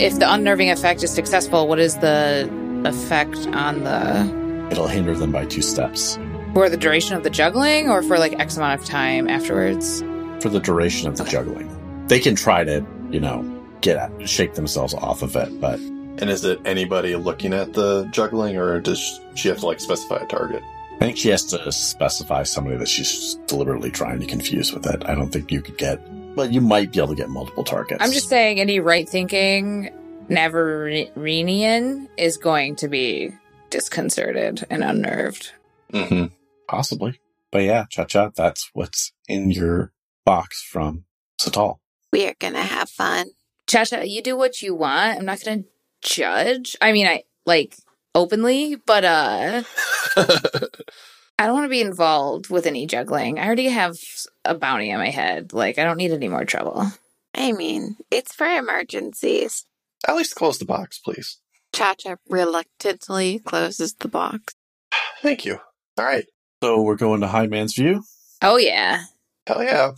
[0.00, 2.48] if the unnerving effect is successful, what is the
[2.84, 6.18] effect on the It'll hinder them by two steps.
[6.54, 10.00] for the duration of the juggling or for like X amount of time afterwards?
[10.40, 11.68] For the duration of the juggling.
[12.06, 13.42] They can try to, you know,
[13.80, 18.04] get at, shake themselves off of it, but And is it anybody looking at the
[18.12, 20.62] juggling, or does she have to like specify a target?
[20.96, 25.02] I think she has to specify somebody that she's deliberately trying to confuse with it.
[25.06, 25.98] I don't think you could get,
[26.40, 28.02] well, you might be able to get multiple targets.
[28.02, 29.90] I'm just saying any right thinking
[30.30, 33.32] Navarinian is going to be
[33.68, 35.52] disconcerted and unnerved.
[35.92, 36.34] Mm-hmm.
[36.66, 37.20] Possibly.
[37.52, 39.92] But yeah, Cha Cha, that's what's in your
[40.24, 41.04] box from
[41.38, 41.76] Satal.
[42.10, 43.26] We are gonna have fun.
[43.66, 45.18] Cha Cha, you do what you want.
[45.18, 45.68] I'm not going to
[46.00, 46.74] judge.
[46.80, 47.76] I mean, I like
[48.14, 49.62] openly, but uh
[51.40, 53.38] I don't want to be involved with any juggling.
[53.38, 53.96] I already have
[54.44, 55.54] a bounty on my head.
[55.54, 56.92] Like I don't need any more trouble.
[57.34, 59.64] I mean, it's for emergencies.
[60.06, 61.38] At least close the box, please.
[61.74, 64.54] Chacha reluctantly closes the box.
[65.22, 65.58] Thank you.
[65.96, 66.26] All right.
[66.62, 68.02] So we're going to High Man's View.
[68.42, 69.04] Oh yeah.
[69.46, 69.92] Hell yeah.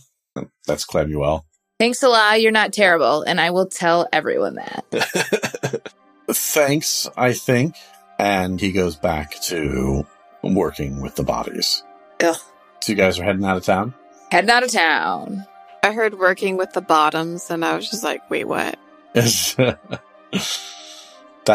[0.65, 1.41] That's Clemuel.
[1.77, 2.41] Thanks a lot.
[2.41, 5.91] You're not terrible, and I will tell everyone that.
[6.31, 7.75] Thanks, I think.
[8.17, 10.07] And he goes back to
[10.43, 11.83] working with the bodies.
[12.21, 12.37] Ugh.
[12.81, 13.93] So you guys are heading out of town?
[14.31, 15.45] Heading out of town.
[15.83, 18.77] I heard working with the bottoms, and I was just like, wait, what?
[19.13, 19.77] that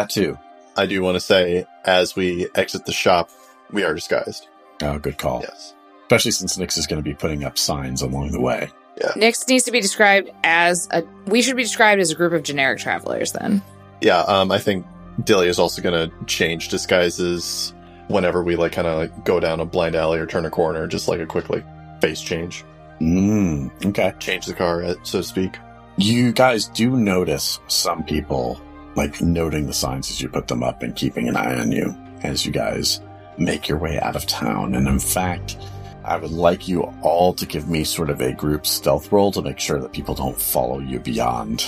[0.09, 0.37] too.
[0.77, 3.29] I do want to say, as we exit the shop,
[3.71, 4.47] we are disguised.
[4.81, 5.41] Oh, good call.
[5.41, 5.73] Yes.
[6.03, 8.69] Especially since Nyx is going to be putting up signs along the way.
[8.99, 11.03] Nyx needs to be described as a.
[11.25, 13.31] We should be described as a group of generic travelers.
[13.31, 13.61] Then
[14.01, 14.21] Yeah.
[14.21, 14.51] Um.
[14.51, 14.85] I think
[15.23, 17.73] Dilly is also going to change disguises
[18.09, 20.85] whenever we like kind of like go down a blind alley or turn a corner,
[20.87, 21.65] just like a quick like
[22.01, 22.65] face change,
[22.99, 24.13] Mm, okay.
[24.19, 25.57] change the car, uh, so to speak.
[25.97, 28.59] You guys do notice some people
[28.95, 31.95] like noting the signs as you put them up and keeping an eye on you
[32.23, 32.99] as you guys
[33.37, 34.75] make your way out of town.
[34.75, 35.55] And in fact,
[36.03, 39.41] I would like you all to give me sort of a group stealth roll to
[39.41, 41.65] make sure that people don't follow you beyond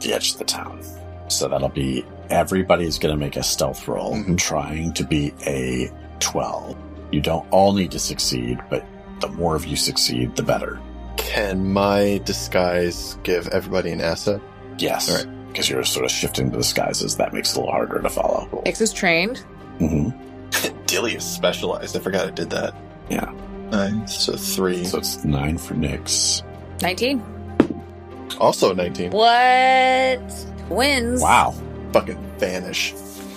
[0.00, 0.80] the edge of the town.
[1.28, 4.38] So that'll be everybody's going to make a stealth roll Mhm.
[4.38, 6.76] trying to be a 12.
[7.10, 8.84] You don't all need to succeed, but
[9.20, 10.78] the more of you succeed, the better.
[11.16, 14.40] Can my disguise give everybody an asset?
[14.78, 15.08] Yes.
[15.10, 15.48] All right.
[15.48, 17.16] Because you're sort of shifting the disguises.
[17.16, 18.62] That makes it a little harder to follow.
[18.66, 19.38] Ix is trained.
[19.78, 20.10] hmm
[20.86, 21.96] Dilly is specialized.
[21.96, 22.74] I forgot I did that.
[23.08, 23.30] Yeah.
[23.70, 24.84] Nine, so three.
[24.84, 26.42] So it's nine for Nyx.
[26.82, 27.22] 19.
[28.40, 29.10] also 19.
[29.12, 30.46] What?
[30.68, 31.20] Wins.
[31.20, 31.54] Wow.
[31.92, 32.94] Fucking vanish.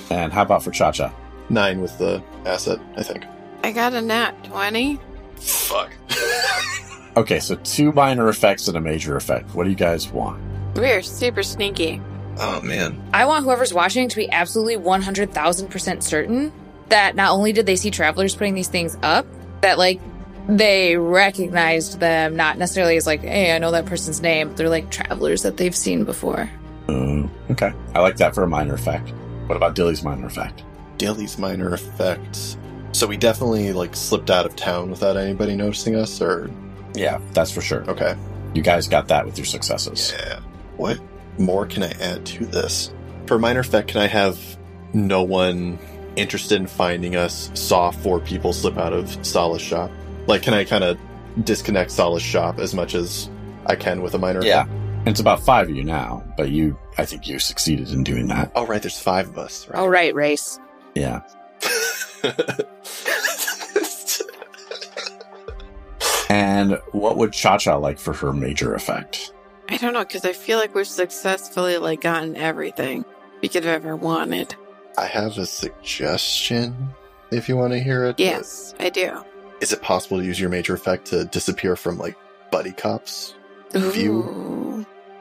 [0.09, 1.13] And how about for Cha Cha?
[1.49, 3.25] Nine with the asset, I think.
[3.63, 4.99] I got a nat 20.
[5.37, 5.91] Fuck.
[7.17, 9.55] Okay, so two minor effects and a major effect.
[9.55, 10.39] What do you guys want?
[10.75, 11.99] We're super sneaky.
[12.37, 13.01] oh, man.
[13.11, 16.53] I want whoever's watching to be absolutely 100,000% certain
[16.89, 19.25] that not only did they see travelers putting these things up,
[19.61, 19.99] that like
[20.47, 24.55] they recognized them, not necessarily as like, hey, I know that person's name.
[24.55, 26.51] They're like travelers that they've seen before.
[26.89, 27.73] Uh, okay.
[27.93, 29.09] I like that for a minor effect.
[29.47, 30.63] What about Dilly's minor effect?
[30.97, 32.57] Dilly's minor effect.
[32.93, 36.49] So we definitely, like, slipped out of town without anybody noticing us, or.
[36.95, 37.83] Yeah, that's for sure.
[37.89, 38.15] Okay.
[38.53, 40.13] You guys got that with your successes.
[40.17, 40.39] Yeah.
[40.77, 40.99] What
[41.37, 42.91] more can I add to this?
[43.27, 44.39] For minor effect, can I have
[44.93, 45.77] no one
[46.15, 49.91] interested in finding us saw four people slip out of Salah's shop?
[50.25, 50.97] Like, can I kind of
[51.43, 53.29] disconnect Salah's shop as much as
[53.65, 54.63] I can with a minor Yeah.
[54.63, 54.75] effect?
[55.07, 58.51] It's about five of you now, but you, I think you succeeded in doing that.
[58.55, 58.81] Oh, right.
[58.81, 59.67] There's five of us.
[59.69, 59.79] Right.
[59.79, 60.59] All right, race.
[60.95, 61.21] Yeah.
[66.29, 69.33] And what would Cha Cha like for her major effect?
[69.69, 73.05] I don't know, because I feel like we've successfully like gotten everything
[73.41, 74.53] we could have ever wanted.
[74.97, 76.89] I have a suggestion
[77.31, 78.19] if you want to hear it.
[78.19, 79.23] Yes, I do.
[79.61, 82.17] Is it possible to use your major effect to disappear from, like,
[82.51, 83.33] buddy cops
[83.71, 84.66] View.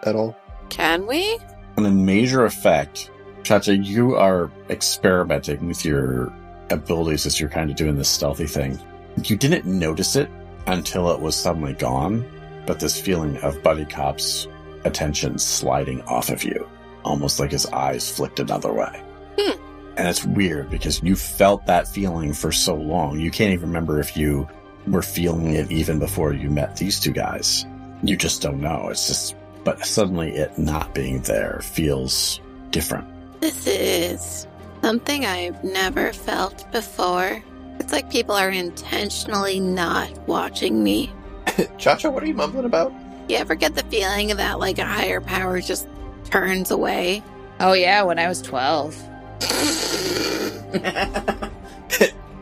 [0.06, 0.10] Ooh.
[0.10, 0.36] at all?
[0.68, 1.38] Can we?
[1.76, 3.10] And a major effect,
[3.42, 6.32] Cha Cha, you are experimenting with your
[6.70, 8.78] abilities as you're kind of doing this stealthy thing.
[9.22, 10.30] You didn't notice it
[10.66, 12.24] until it was suddenly gone,
[12.66, 14.48] but this feeling of Buddy Cop's
[14.84, 16.68] attention sliding off of you,
[17.04, 19.02] almost like his eyes flicked another way.
[19.38, 19.60] Hmm.
[19.96, 23.18] And it's weird because you felt that feeling for so long.
[23.20, 24.48] You can't even remember if you
[24.86, 27.64] were feeling it even before you met these two guys.
[28.02, 28.88] You just don't know.
[28.90, 29.36] It's just,
[29.66, 33.04] but suddenly it not being there feels different.
[33.40, 34.46] This is
[34.80, 37.42] something I've never felt before.
[37.80, 41.12] It's like people are intentionally not watching me.
[41.78, 42.92] Cha Cha, what are you mumbling about?
[43.28, 45.88] You ever get the feeling that like a higher power just
[46.30, 47.24] turns away?
[47.58, 48.94] Oh, yeah, when I was 12.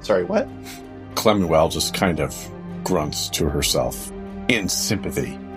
[0.03, 0.47] Sorry, what?
[1.15, 2.37] Clemuel just kind of
[2.85, 4.13] grunts to herself
[4.49, 5.39] in sympathy.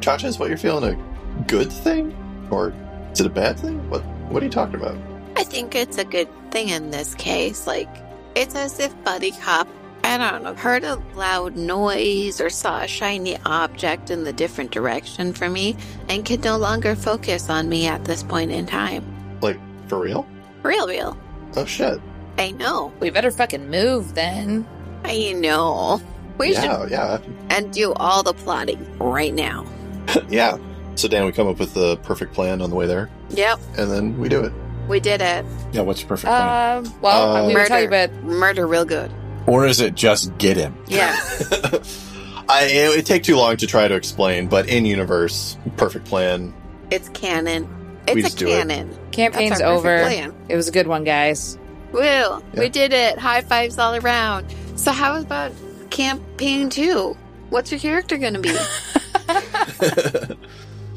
[0.00, 2.16] Cha Cha, is what you're feeling a good thing?
[2.50, 2.72] Or
[3.12, 3.88] is it a bad thing?
[3.90, 4.96] What What are you talking about?
[5.36, 7.66] I think it's a good thing in this case.
[7.66, 7.88] Like,
[8.34, 9.68] it's as if Buddy Cop,
[10.02, 14.70] I don't know, heard a loud noise or saw a shiny object in the different
[14.70, 15.76] direction from me
[16.08, 19.04] and can no longer focus on me at this point in time.
[19.40, 20.26] Like, for real?
[20.62, 21.16] Real, real.
[21.56, 22.00] Oh, shit.
[22.38, 22.92] I know.
[23.00, 24.66] We better fucking move then.
[25.04, 26.00] I know.
[26.38, 27.18] We should yeah, yeah.
[27.50, 29.66] and do all the plotting right now.
[30.28, 30.56] yeah.
[30.94, 33.90] So, Dan, we come up with the perfect plan on the way there, Yep, and
[33.90, 34.52] then we do it.
[34.88, 35.44] we did it.
[35.72, 36.78] Yeah, what's your perfect plan?
[36.86, 38.12] Um, well, Uh, we were talking Murder.
[38.12, 39.10] about Murder real good.
[39.46, 40.76] or is it just get him?
[40.88, 41.14] Yeah.
[42.48, 46.54] I, it would take too long to try to explain, but in universe, perfect plan.
[46.90, 47.68] it's canon.
[48.12, 48.58] We It's just a do it.
[48.58, 48.98] canon.
[49.12, 50.02] campaign's That's our perfect over.
[50.30, 50.34] plan.
[50.48, 51.58] It was a good one, guys.
[51.92, 52.00] Woo!
[52.00, 52.40] Yeah.
[52.56, 53.18] We did it.
[53.18, 54.46] High fives all around.
[54.76, 55.52] So how about
[55.98, 57.16] campaign two?
[57.50, 58.56] What's your character gonna be?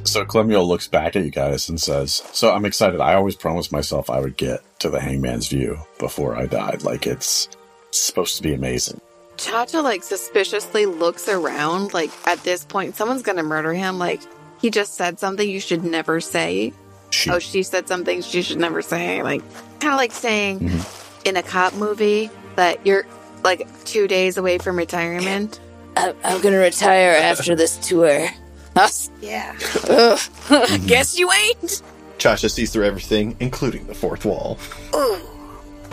[0.03, 2.99] So Clemuel looks back at you guys and says, So I'm excited.
[2.99, 6.83] I always promised myself I would get to the hangman's view before I died.
[6.83, 7.47] Like it's
[7.91, 8.99] supposed to be amazing.
[9.37, 11.93] Cha Cha like suspiciously looks around.
[11.93, 13.99] Like at this point, someone's gonna murder him.
[13.99, 14.21] Like
[14.59, 16.73] he just said something you should never say.
[17.11, 19.21] She Oh, she said something she should never say.
[19.21, 19.43] Like
[19.79, 21.25] kind of like saying Mhm.
[21.27, 23.05] in a cop movie that you're
[23.43, 25.59] like two days away from retirement.
[25.97, 28.28] I'm, I'm gonna retire after this tour.
[28.76, 29.09] Us?
[29.22, 29.53] Yeah.
[30.88, 31.82] Guess you ain't.
[32.18, 34.57] Cha Cha sees through everything, including the fourth wall.
[34.95, 35.18] Ooh.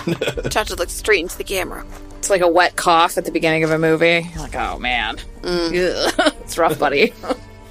[0.51, 1.85] Cha Cha looks straight into the camera.
[2.19, 4.29] It's like a wet cough at the beginning of a movie.
[4.33, 6.19] You're like, oh man, Mm.
[6.19, 6.33] Ugh.
[6.41, 7.13] it's rough, buddy.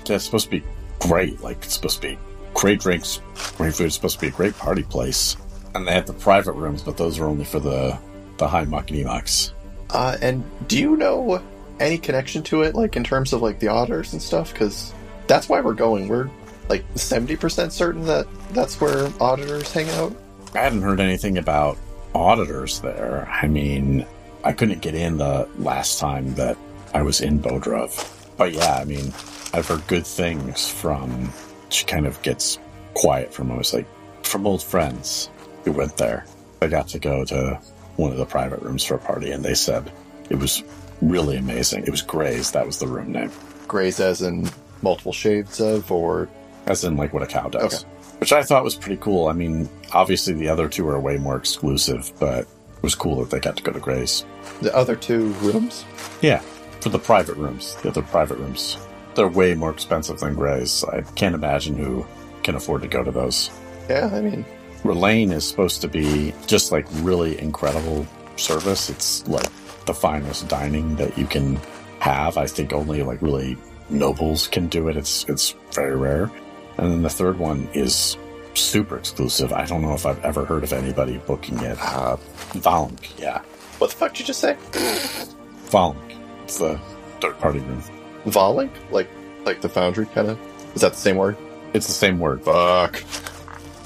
[0.05, 0.63] Yeah, it's supposed to be
[0.99, 1.41] great.
[1.41, 2.19] Like it's supposed to be
[2.53, 3.21] great drinks,
[3.57, 3.87] great food.
[3.87, 5.35] It's supposed to be a great party place.
[5.75, 7.97] And they have the private rooms, but those are only for the
[8.37, 9.53] the high muckety mucks.
[9.89, 11.41] Uh, and do you know
[11.79, 14.51] any connection to it, like in terms of like the auditors and stuff?
[14.51, 14.93] Because
[15.27, 16.07] that's why we're going.
[16.07, 16.29] We're
[16.69, 20.15] like seventy percent certain that that's where auditors hang out.
[20.53, 21.77] I hadn't heard anything about
[22.13, 23.27] auditors there.
[23.31, 24.05] I mean,
[24.43, 26.57] I couldn't get in the last time that
[26.93, 28.13] I was in Bodrov.
[28.37, 29.13] But yeah, I mean,
[29.53, 31.31] I've heard good things from.
[31.69, 32.59] She kind of gets
[32.93, 33.51] quiet from.
[33.51, 33.87] I was like,
[34.23, 35.29] from old friends
[35.63, 36.25] who went there.
[36.61, 37.59] I got to go to
[37.97, 39.91] one of the private rooms for a party, and they said
[40.29, 40.63] it was
[41.01, 41.83] really amazing.
[41.83, 42.51] It was Gray's.
[42.51, 43.31] That was the room name,
[43.67, 44.49] Grays as in
[44.81, 46.29] multiple shades of, or
[46.65, 47.83] as in like what a cow does.
[47.83, 47.93] Okay.
[48.19, 49.27] Which I thought was pretty cool.
[49.27, 53.29] I mean, obviously the other two are way more exclusive, but it was cool that
[53.29, 54.25] they got to go to Gray's.
[54.61, 55.85] the other two rooms.
[56.21, 56.39] Yeah,
[56.81, 58.77] for the private rooms, the other private rooms,
[59.15, 60.83] they're way more expensive than Gray's.
[60.85, 62.05] I can't imagine who
[62.43, 63.51] can afford to go to those.
[63.87, 64.45] Yeah, I mean,
[64.83, 68.89] Relane is supposed to be just like really incredible service.
[68.89, 69.49] It's like
[69.85, 71.59] the finest dining that you can
[71.99, 72.37] have.
[72.37, 73.57] I think only like really
[73.89, 74.97] nobles can do it.
[74.97, 76.31] It's it's very rare.
[76.77, 78.17] And then the third one is
[78.53, 79.51] super exclusive.
[79.51, 81.77] I don't know if I've ever heard of anybody booking it.
[81.81, 82.17] Uh,
[82.53, 83.41] Valunk, yeah,
[83.79, 84.55] what the fuck did you just say?
[85.69, 85.97] Valunk.
[86.43, 86.79] It's the
[87.19, 87.83] third party room.
[88.25, 88.71] Volink?
[88.91, 89.09] Like,
[89.45, 90.39] like the foundry kind of?
[90.75, 91.37] Is that the same word?
[91.73, 92.43] It's the same word.
[92.43, 93.03] Fuck.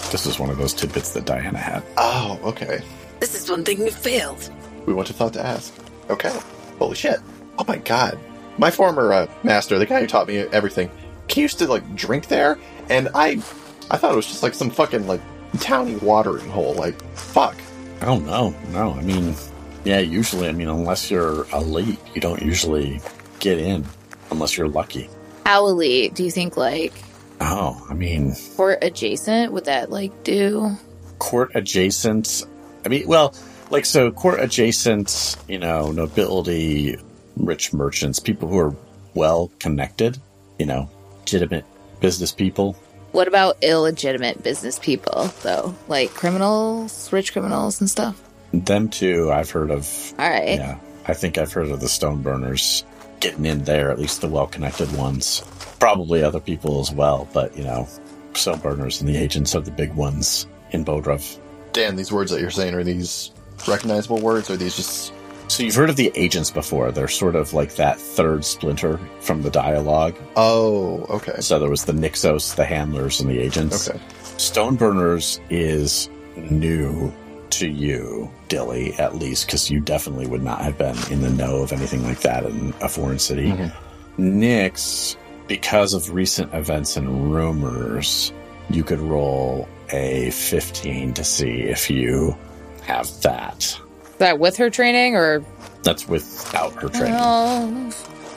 [0.09, 1.83] This is one of those tidbits that Diana had.
[1.97, 2.81] Oh, okay.
[3.19, 4.49] This is one thing you failed.
[4.85, 5.73] We wouldn't have thought to ask.
[6.09, 6.37] Okay.
[6.79, 7.19] Holy shit.
[7.57, 8.19] Oh my god.
[8.57, 10.89] My former uh, master, the guy who taught me everything,
[11.29, 12.57] he used to like drink there,
[12.89, 13.41] and I,
[13.89, 15.21] I thought it was just like some fucking like
[15.59, 16.73] towny watering hole.
[16.73, 17.55] Like, fuck.
[18.01, 18.53] I don't know.
[18.71, 19.35] No, I mean,
[19.83, 22.99] yeah, usually, I mean, unless you're elite, you don't usually
[23.39, 23.85] get in
[24.31, 25.09] unless you're lucky.
[25.45, 26.93] How elite do you think, like,
[27.41, 29.51] Oh, I mean, court adjacent?
[29.51, 30.77] Would that, like, do?
[31.21, 32.45] court adjacent.
[32.83, 33.35] I mean, well,
[33.69, 36.97] like, so court adjacent, you know, nobility,
[37.37, 38.75] rich merchants, people who are
[39.13, 40.17] well connected,
[40.57, 40.89] you know,
[41.19, 41.65] legitimate
[41.99, 42.73] business people.
[43.11, 45.75] What about illegitimate business people, though?
[45.87, 48.19] Like criminals, rich criminals and stuff?
[48.53, 50.13] Them too, I've heard of.
[50.17, 50.57] All right.
[50.57, 50.77] Yeah,
[51.07, 52.83] I think I've heard of the stone burners
[53.19, 55.43] getting in there, at least the well connected ones.
[55.81, 57.87] Probably other people as well, but you know,
[58.35, 61.39] stone burners and the agents are the big ones in Bodrov.
[61.73, 63.31] Dan, these words that you're saying are these
[63.67, 64.49] recognizable words?
[64.49, 65.11] Or are these just
[65.47, 66.91] So you've heard of the agents before.
[66.91, 70.15] They're sort of like that third splinter from the dialogue.
[70.35, 71.41] Oh, okay.
[71.41, 73.89] So there was the Nixos, the handlers, and the agents.
[73.89, 73.99] Okay.
[74.37, 77.11] Stoneburners is new
[77.51, 81.57] to you, Dilly, at least, because you definitely would not have been in the know
[81.57, 83.51] of anything like that in a foreign city.
[83.51, 83.71] Mhm.
[84.17, 85.15] Nyx,
[85.51, 88.31] because of recent events and rumors,
[88.69, 92.33] you could roll a 15 to see if you
[92.83, 93.57] have that.
[93.59, 95.43] Is that with her training or?
[95.83, 97.15] That's without her training.
[97.15, 97.69] Well,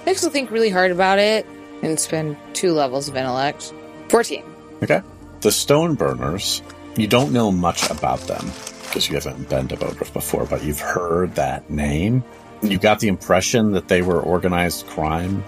[0.07, 1.47] Nyx will think really hard about it
[1.85, 3.73] and spend two levels of intellect.
[4.09, 4.43] 14.
[4.83, 5.01] Okay.
[5.43, 6.62] The stone burners,
[6.97, 8.45] you don't know much about them
[8.87, 12.25] because you haven't been to Bodrov before, but you've heard that name.
[12.61, 15.45] You got the impression that they were organized crime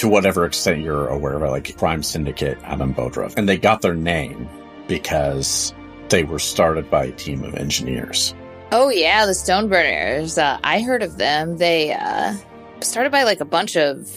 [0.00, 3.34] to whatever extent you're aware of it, like crime syndicate Adam in Bodrov.
[3.36, 4.48] And they got their name
[4.88, 5.74] because
[6.08, 8.34] they were started by a team of engineers.
[8.72, 10.38] Oh yeah, the Stoneburners.
[10.38, 11.58] Uh, I heard of them.
[11.58, 12.34] They uh,
[12.80, 14.08] started by like a bunch of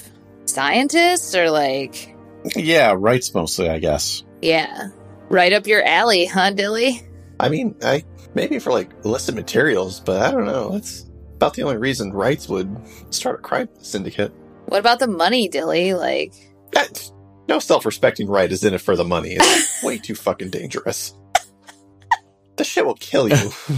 [0.45, 2.15] scientists, or like,
[2.55, 4.23] Yeah, wrights mostly, I guess.
[4.41, 4.89] yeah,
[5.29, 7.01] right up your alley, huh, Dilly?
[7.39, 8.03] I mean, I
[8.35, 10.69] maybe for like illicit materials, but I don't know.
[10.69, 12.73] That's about the only reason Wrights would
[13.09, 14.31] start a crime syndicate.
[14.73, 15.93] What about the money, Dilly?
[15.93, 16.33] Like,
[16.71, 17.07] That,
[17.47, 19.37] no self-respecting wright is in it for the money.
[19.39, 21.13] It's way too fucking dangerous.
[22.55, 23.51] The shit will kill you.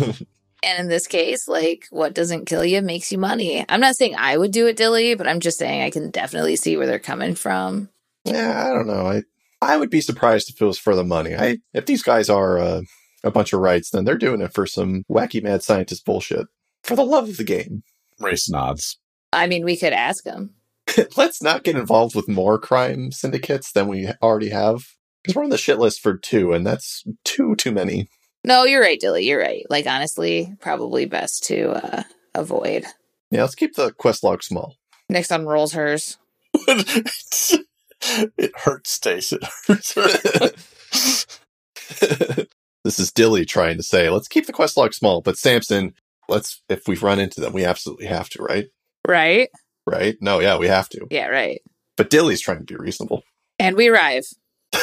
[0.64, 3.66] and in this case, like, what doesn't kill you makes you money.
[3.68, 6.56] I'm not saying I would do it, Dilly, but I'm just saying I can definitely
[6.56, 7.90] see where they're coming from.
[8.24, 9.06] yeah, I don't know.
[9.06, 9.24] I
[9.62, 11.36] I would be surprised if it was for the money.
[11.36, 12.82] I if these guys are uh,
[13.22, 16.48] a bunch of wrights, then they're doing it for some wacky mad scientist bullshit.
[16.84, 17.84] For the love of the game.
[18.22, 18.98] Race nods.
[19.34, 20.56] I mean, we could ask them.
[21.18, 24.86] Let's not get involved with more crime syndicates than we already have.
[25.24, 28.08] Because we're on the shit list for two, and that's two too many.
[28.44, 29.28] No, you're right, Dilly.
[29.28, 29.66] You're right.
[29.70, 32.04] Like, honestly, probably best to uh,
[32.36, 32.86] avoid.
[33.32, 34.76] Yeah, let's keep the quest log small.
[35.10, 36.18] Next unrolls hers.
[36.54, 39.34] it hurts, Stace.
[39.34, 39.96] It hurts.
[42.84, 45.96] this is Dilly trying to say, let's keep the quest log small, but Samson,
[46.30, 48.68] let's if we run into them, we absolutely have to, right?
[49.08, 49.50] Right?
[49.86, 50.18] Right?
[50.22, 51.08] No, yeah, we have to.
[51.12, 51.62] Yeah, right.
[51.98, 53.24] But Dilly's trying to be reasonable.
[53.60, 54.26] And we arrive.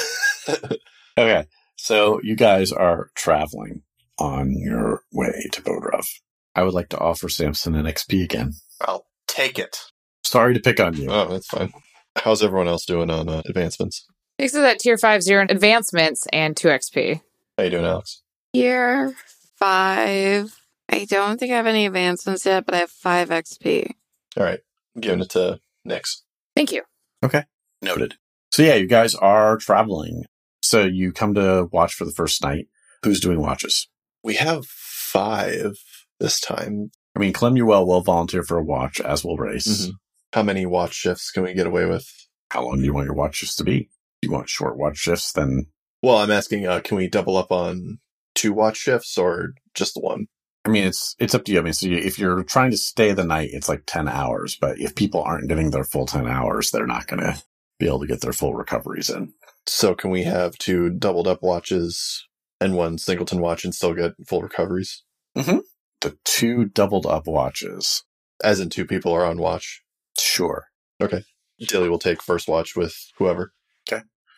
[1.18, 1.44] Okay,
[1.76, 3.82] so you guys are traveling
[4.18, 6.06] on your way to Bodrov.
[6.54, 8.54] I would like to offer Samson an XP again.
[8.80, 9.78] I'll take it.
[10.24, 11.10] Sorry to pick on you.
[11.10, 11.70] Oh, that's fine.
[12.16, 14.06] How's everyone else doing on uh, advancements?
[14.38, 17.20] Takes us at tier 5 zero advancements and 2 XP.
[17.58, 18.22] How you doing, Alex?
[18.54, 19.14] Year
[19.58, 23.92] five I don't think I have any advancements yet, but I have five XP.
[24.36, 26.22] All right, I'm giving it to Nyx.
[26.56, 26.82] Thank you.
[27.24, 27.44] Okay.
[27.80, 28.16] Noted.
[28.50, 30.24] So yeah, you guys are traveling.
[30.62, 32.66] So you come to watch for the first night.
[33.02, 33.88] Who's doing watches?
[34.22, 35.76] We have five
[36.20, 36.90] this time.
[37.16, 39.86] I mean, Clemuel will volunteer for a watch, as will Race.
[39.86, 39.92] Mhm.
[40.32, 42.06] How many watch shifts can we get away with?
[42.50, 43.80] How long do you want your watch shifts to be?
[44.20, 45.32] Do You want short watch shifts?
[45.32, 45.66] Then
[46.02, 47.98] Well, I'm asking, uh, can we double up on
[48.34, 50.26] two watch shifts or just the one?
[50.64, 51.58] I mean, it's it's up to you.
[51.58, 54.56] I mean, so you, if you're trying to stay the night, it's like ten hours.
[54.60, 57.42] But if people aren't getting their full ten hours, they're not going to
[57.78, 59.32] be able to get their full recoveries in.
[59.66, 62.26] So can we have two doubled up watches
[62.60, 65.02] and one singleton watch and still get full recoveries?
[65.36, 65.58] Mm-hmm.
[66.00, 68.02] The two doubled up watches,
[68.42, 69.82] As in two people are on watch.
[70.18, 70.66] sure.
[71.00, 71.22] Okay.
[71.60, 73.52] Dilly will take first watch with whoever.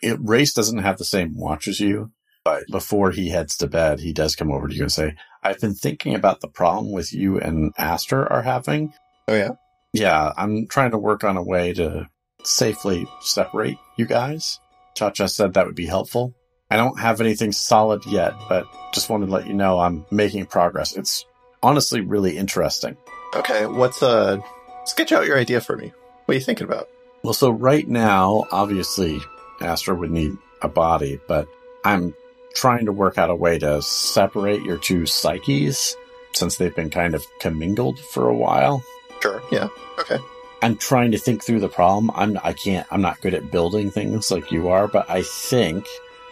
[0.02, 2.12] It, Race doesn't have the same watch as you,
[2.44, 5.60] but before he heads to bed, he does come over to you and say, "I've
[5.60, 8.92] been thinking about the problem with you and Aster are having.
[9.28, 9.52] Oh yeah.
[9.92, 12.08] Yeah, I'm trying to work on a way to
[12.42, 14.60] safely separate you guys.
[14.94, 16.34] Cha Cha said that would be helpful.
[16.70, 20.46] I don't have anything solid yet, but just wanted to let you know I'm making
[20.46, 20.96] progress.
[20.96, 21.24] It's
[21.62, 22.96] honestly really interesting.
[23.34, 23.66] Okay.
[23.66, 24.38] What's uh?
[24.84, 25.92] Sketch out your idea for me.
[26.24, 26.88] What are you thinking about?
[27.22, 29.18] Well, so right now, obviously,
[29.60, 31.46] Aster would need a body, but
[31.84, 32.14] I'm
[32.54, 35.96] trying to work out a way to separate your two psyches
[36.32, 38.82] since they've been kind of commingled for a while.
[39.20, 39.42] Sure.
[39.50, 39.68] Yeah.
[39.98, 40.18] Okay.
[40.62, 42.10] I'm trying to think through the problem.
[42.14, 45.86] I'm I can't I'm not good at building things like you are, but I think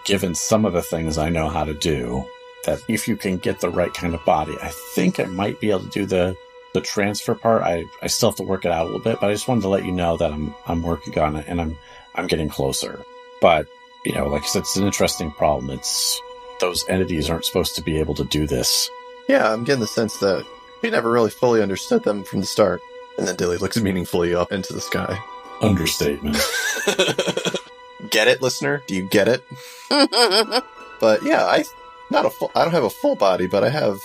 [0.05, 2.25] given some of the things I know how to do,
[2.65, 5.71] that if you can get the right kind of body, I think I might be
[5.71, 6.37] able to do the
[6.73, 7.63] the transfer part.
[7.63, 9.63] I, I still have to work it out a little bit, but I just wanted
[9.63, 11.77] to let you know that I'm I'm working on it and I'm
[12.15, 13.05] I'm getting closer.
[13.41, 13.67] But
[14.05, 15.71] you know, like I said, it's an interesting problem.
[15.71, 16.21] It's
[16.61, 18.91] those entities aren't supposed to be able to do this.
[19.29, 20.45] Yeah, I'm getting the sense that
[20.83, 22.81] we never really fully understood them from the start.
[23.19, 25.19] And then Dilly looks meaningfully up into the sky.
[25.61, 26.37] Understatement.
[28.11, 28.83] get it, listener?
[28.87, 29.43] Do you get it?
[31.03, 31.65] But yeah, I
[32.11, 32.53] not a full.
[32.55, 33.99] I don't have a full body, but I have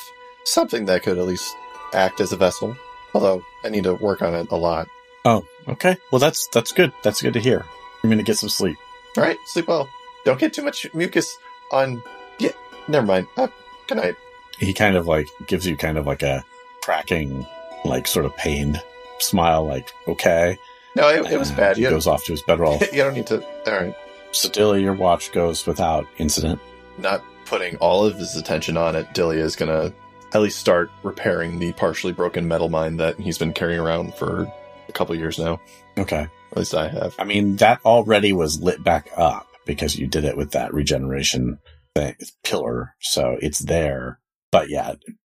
[0.46, 1.56] something that could at least
[1.94, 2.76] act as a vessel.
[3.14, 4.88] Although I need to work on it a lot.
[5.24, 5.98] Oh, okay.
[6.12, 6.92] Well, that's that's good.
[7.04, 7.64] That's good to hear.
[8.04, 8.78] I'm gonna get some sleep.
[9.18, 9.90] All right, sleep well.
[10.26, 11.38] Don't get too much mucus
[11.72, 12.02] on.
[12.40, 12.52] Yeah,
[12.88, 13.28] never mind.
[13.36, 13.48] Uh,
[13.88, 14.16] good night.
[14.60, 16.44] He kind of like gives you kind of like a
[16.84, 17.46] cracking,
[17.86, 18.82] like sort of pained
[19.20, 20.58] smile, like okay.
[20.96, 21.78] No, it, it was bad.
[21.78, 22.80] He You, goes off to his bedroll.
[22.92, 23.44] you don't need to.
[23.68, 23.96] All right,
[24.32, 26.60] so Dilly, your watch goes without incident.
[26.98, 29.14] not putting all of his attention on it.
[29.14, 29.94] Dilly is gonna
[30.34, 34.52] at least start repairing the partially broken metal mine that he's been carrying around for
[34.90, 35.60] a couple years now.
[35.98, 36.28] Okay.
[36.58, 37.16] At least I have.
[37.20, 41.60] I mean, that already was lit back up because you did it with that regeneration
[41.96, 44.20] thing, pillar, so it's there.
[44.52, 44.94] But yeah,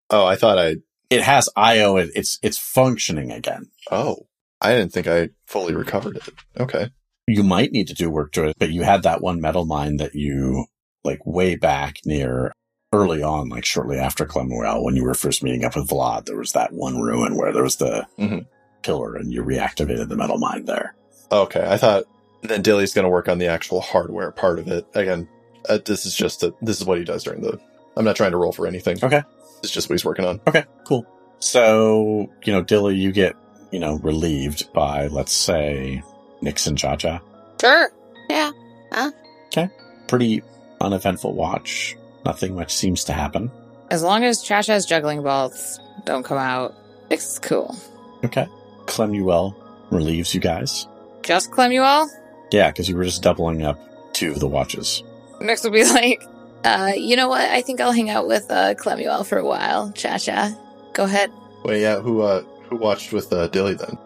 [0.09, 0.75] Oh, I thought I.
[1.09, 1.97] it has IO.
[1.97, 3.67] It, it's it's functioning again.
[3.89, 4.27] Oh,
[4.61, 6.29] I didn't think I fully recovered it.
[6.59, 6.89] Okay.
[7.27, 9.97] you might need to do work to it, but you had that one metal mine
[9.97, 10.65] that you
[11.05, 12.51] like way back near
[12.91, 16.37] early on, like shortly after Clemuel, when you were first meeting up with Vlad, there
[16.37, 18.45] was that one ruin where there was the Mhm.
[18.83, 20.95] pillar and you reactivated the metal mine there.
[21.31, 22.03] Okay, I thought
[22.41, 24.85] then Dilly's going to work on the actual hardware part of it.
[24.93, 25.27] Again,
[25.67, 27.59] uh, this is just a, this is what he does during the.
[27.95, 28.97] I'm not trying to roll for anything.
[29.03, 29.23] Okay.
[29.61, 30.41] It's just what he's working on.
[30.47, 31.05] Okay, cool.
[31.39, 33.35] So, you know, Dilly, you get,
[33.71, 36.03] you know, relieved by, let's say,
[36.41, 37.21] Nyx and Cha Cha.
[37.61, 37.91] sure.
[38.29, 38.51] Yeah.
[38.91, 39.11] Huh?
[39.47, 39.69] Okay.
[40.07, 40.41] Pretty
[40.81, 41.95] uneventful watch.
[42.25, 43.51] Nothing much seems to happen.
[43.91, 46.73] As long as Cha Cha's juggling balls don't come out,
[47.09, 47.75] it's cool.
[48.23, 48.47] Okay.
[48.85, 49.55] Clemuel
[49.91, 50.87] relieves you guys.
[51.23, 52.07] Just Clemuel?
[52.51, 53.79] Yeah, because you were just doubling up
[54.13, 55.03] two of the watches.
[55.39, 56.23] Nyx will be like,
[56.63, 57.41] uh, you know what?
[57.49, 59.91] I think I'll hang out with uh, Clemuel for a while.
[59.93, 60.55] Cha Cha.
[60.93, 61.31] Go ahead.
[61.65, 63.97] Wait, yeah, who uh who watched with uh, Dilly then?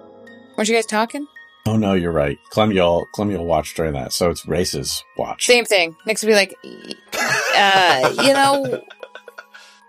[0.55, 1.27] Weren't you guys talking?
[1.65, 2.37] Oh no, you're right.
[2.53, 5.45] Clemuel Clemuel watched during that, so it's Race's watch.
[5.45, 5.95] Same thing.
[6.07, 8.81] Nyx will be like, uh, you know,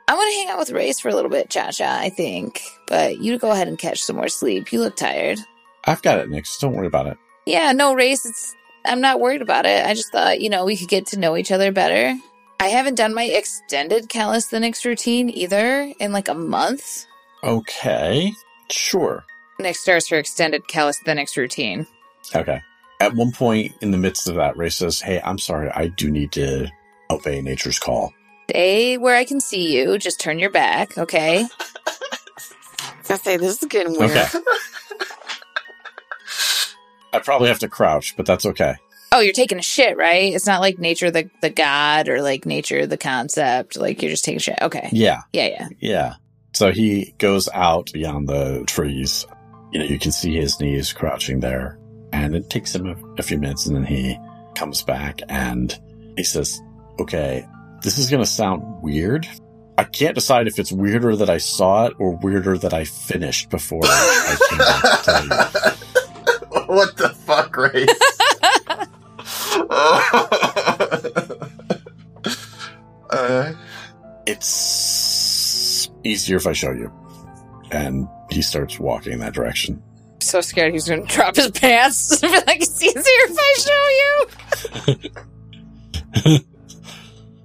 [0.09, 2.61] I want to hang out with Race for a little bit, Cha Cha, I think.
[2.89, 4.73] But you go ahead and catch some more sleep.
[4.73, 5.39] You look tired.
[5.89, 6.61] I've got it, Nyx.
[6.61, 7.17] Don't worry about it.
[7.47, 9.87] Yeah, no, Race, it's, I'm not worried about it.
[9.87, 12.15] I just thought, you know, we could get to know each other better.
[12.61, 17.07] I haven't done my extended calisthenics routine either in like a month.
[17.43, 18.33] Okay.
[18.71, 19.25] Sure.
[19.61, 21.87] Nyx starts her extended calisthenics routine.
[22.35, 22.61] Okay.
[23.01, 26.11] At one point in the midst of that, Race says, Hey, I'm sorry, I do
[26.11, 26.69] need to
[27.11, 28.13] obey nature's call.
[28.51, 29.99] Stay where I can see you.
[29.99, 31.47] Just turn your back, okay?
[33.11, 34.11] I say this is getting weird.
[34.11, 34.39] Okay.
[37.13, 38.77] I probably have to crouch, but that's okay.
[39.11, 40.35] Oh, you're taking a shit, right?
[40.35, 43.77] It's not like nature the the god or like nature the concept.
[43.77, 44.59] Like you're just taking a shit.
[44.61, 44.89] Okay.
[44.93, 45.23] Yeah.
[45.33, 45.69] Yeah, yeah.
[45.81, 46.15] Yeah.
[46.53, 49.27] So he goes out beyond the trees.
[49.73, 51.79] You know, you can see his knees crouching there.
[52.13, 54.19] And it takes him a, a few minutes and then he
[54.55, 55.79] comes back and
[56.17, 56.61] he says,
[57.01, 57.47] Okay,
[57.83, 59.27] this is going to sound weird.
[59.79, 63.49] I can't decide if it's weirder that I saw it or weirder that I finished
[63.49, 65.73] before I came back to tell you.
[66.79, 67.89] what the fuck, Race?
[73.11, 73.53] uh,
[74.27, 76.93] It's easier if I show you.
[77.73, 79.83] And he starts walking in that direction.
[80.21, 82.21] So scared he's gonna drop his pants.
[82.21, 83.55] Be like, it's easier if I
[84.87, 84.95] show
[86.25, 86.39] you.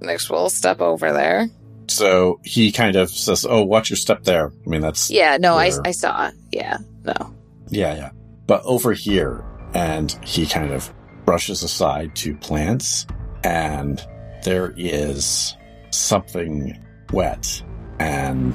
[0.00, 1.48] Next, we'll step over there.
[1.88, 4.52] So he kind of says, Oh, watch your step there.
[4.64, 5.80] I mean, that's Yeah, no, I, Where?
[5.86, 6.30] I saw.
[6.52, 7.34] Yeah, no.
[7.68, 8.10] Yeah, yeah.
[8.46, 10.92] But over here, and he kind of
[11.24, 13.06] brushes aside two plants,
[13.42, 14.04] and
[14.44, 15.56] there is
[15.90, 16.82] something
[17.12, 17.62] wet
[17.98, 18.54] and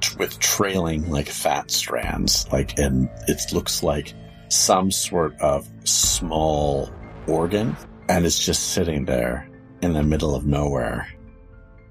[0.00, 4.14] t- with trailing like fat strands, like, and it looks like
[4.48, 6.90] some sort of small
[7.26, 7.76] organ,
[8.08, 9.48] and it's just sitting there
[9.82, 11.06] in the middle of nowhere.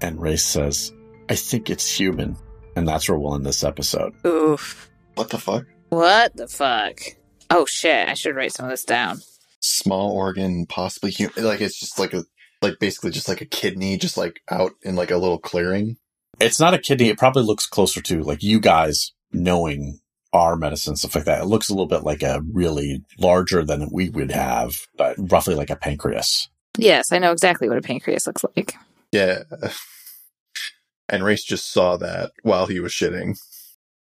[0.00, 0.92] And Race says,
[1.28, 2.36] I think it's human.
[2.76, 4.14] And that's where we'll end this episode.
[4.24, 4.90] Oof.
[5.14, 5.64] what the fuck?
[5.88, 7.00] What the fuck?
[7.50, 9.20] Oh shit, I should write some of this down.
[9.60, 11.44] Small organ, possibly human.
[11.44, 12.24] Like it's just like a,
[12.62, 15.96] like basically just like a kidney, just like out in like a little clearing.
[16.40, 17.08] It's not a kidney.
[17.08, 20.00] It probably looks closer to like you guys knowing
[20.32, 21.42] our medicine, stuff like that.
[21.42, 25.54] It looks a little bit like a really larger than we would have, but roughly
[25.54, 26.48] like a pancreas.
[26.76, 28.74] Yes, I know exactly what a pancreas looks like.
[29.10, 29.42] Yeah.
[31.08, 33.40] And Race just saw that while he was shitting.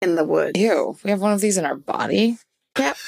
[0.01, 0.59] In the woods.
[0.59, 2.37] Ew, we have one of these in our body.
[2.79, 2.97] Yep.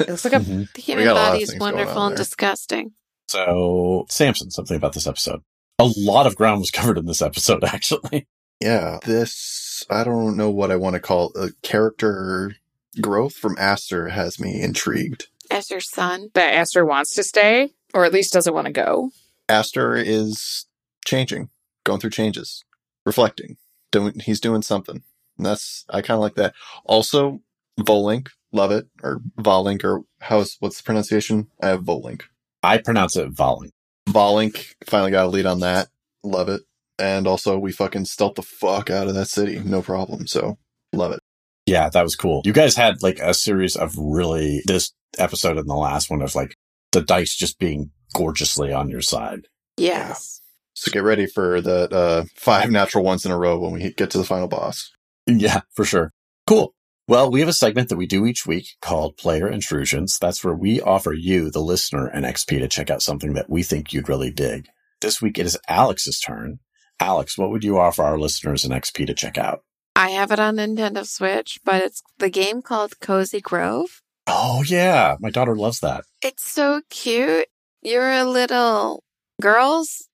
[0.00, 0.72] It looks like a Mhm.
[0.72, 2.92] The human got a lot of body is wonderful and disgusting.
[3.28, 5.42] So, Samson, something about this episode.
[5.78, 8.26] A lot of ground was covered in this episode, actually.
[8.60, 8.98] Yeah.
[9.04, 12.56] This, I don't know what I want to call a character
[13.00, 15.26] growth from Aster has me intrigued.
[15.50, 16.30] Aster's son.
[16.34, 19.10] that Aster wants to stay, or at least doesn't want to go.
[19.50, 20.64] Aster is
[21.04, 21.50] changing,
[21.84, 22.64] going through changes,
[23.04, 23.58] reflecting.
[23.92, 25.02] Doing, he's doing something.
[25.36, 26.54] And that's, I kind of like that.
[26.84, 27.40] Also,
[27.78, 28.86] Volink, love it.
[29.02, 31.48] Or Volink, or how's, what's the pronunciation?
[31.62, 32.22] I have Volink.
[32.62, 33.70] I pronounce it Volink.
[34.08, 35.88] Volink, finally got a lead on that.
[36.22, 36.62] Love it.
[36.98, 39.58] And also, we fucking stealth the fuck out of that city.
[39.58, 40.26] No problem.
[40.26, 40.58] So,
[40.92, 41.20] love it.
[41.66, 42.42] Yeah, that was cool.
[42.44, 46.34] You guys had like a series of really, this episode and the last one of
[46.34, 46.54] like
[46.92, 49.46] the dice just being gorgeously on your side.
[49.76, 50.40] Yes.
[50.74, 54.10] So get ready for the uh, five natural ones in a row when we get
[54.10, 54.90] to the final boss.
[55.26, 56.12] Yeah, for sure.
[56.46, 56.74] Cool.
[57.10, 60.16] Well, we have a segment that we do each week called Player Intrusions.
[60.20, 63.64] That's where we offer you, the listener, an XP to check out something that we
[63.64, 64.68] think you'd really dig.
[65.00, 66.60] This week it is Alex's turn.
[67.00, 69.64] Alex, what would you offer our listeners an XP to check out?
[69.96, 74.02] I have it on Nintendo Switch, but it's the game called Cozy Grove.
[74.28, 75.16] Oh, yeah.
[75.18, 76.04] My daughter loves that.
[76.22, 77.48] It's so cute.
[77.82, 79.02] You're a little
[79.42, 80.06] girls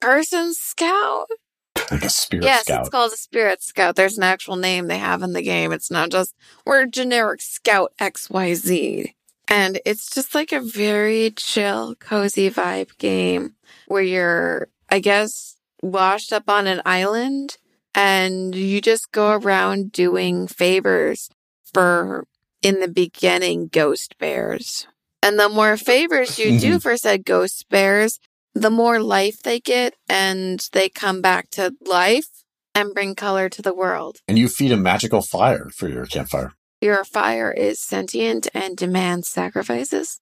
[0.00, 1.26] person scout.
[1.90, 2.80] A spirit yes, scout.
[2.80, 3.96] it's called a spirit scout.
[3.96, 5.72] There's an actual name they have in the game.
[5.72, 6.34] It's not just
[6.64, 9.14] we're generic scout XYZ.
[9.48, 13.54] And it's just like a very chill, cozy vibe game
[13.88, 17.56] where you're, I guess, washed up on an island
[17.92, 21.30] and you just go around doing favors
[21.74, 22.26] for,
[22.62, 24.86] in the beginning, ghost bears.
[25.22, 28.20] And the more favors you do for said ghost bears,
[28.54, 32.26] the more life they get and they come back to life
[32.74, 34.18] and bring color to the world.
[34.28, 36.52] and you feed a magical fire for your campfire.
[36.80, 40.20] Your fire is sentient and demands sacrifices.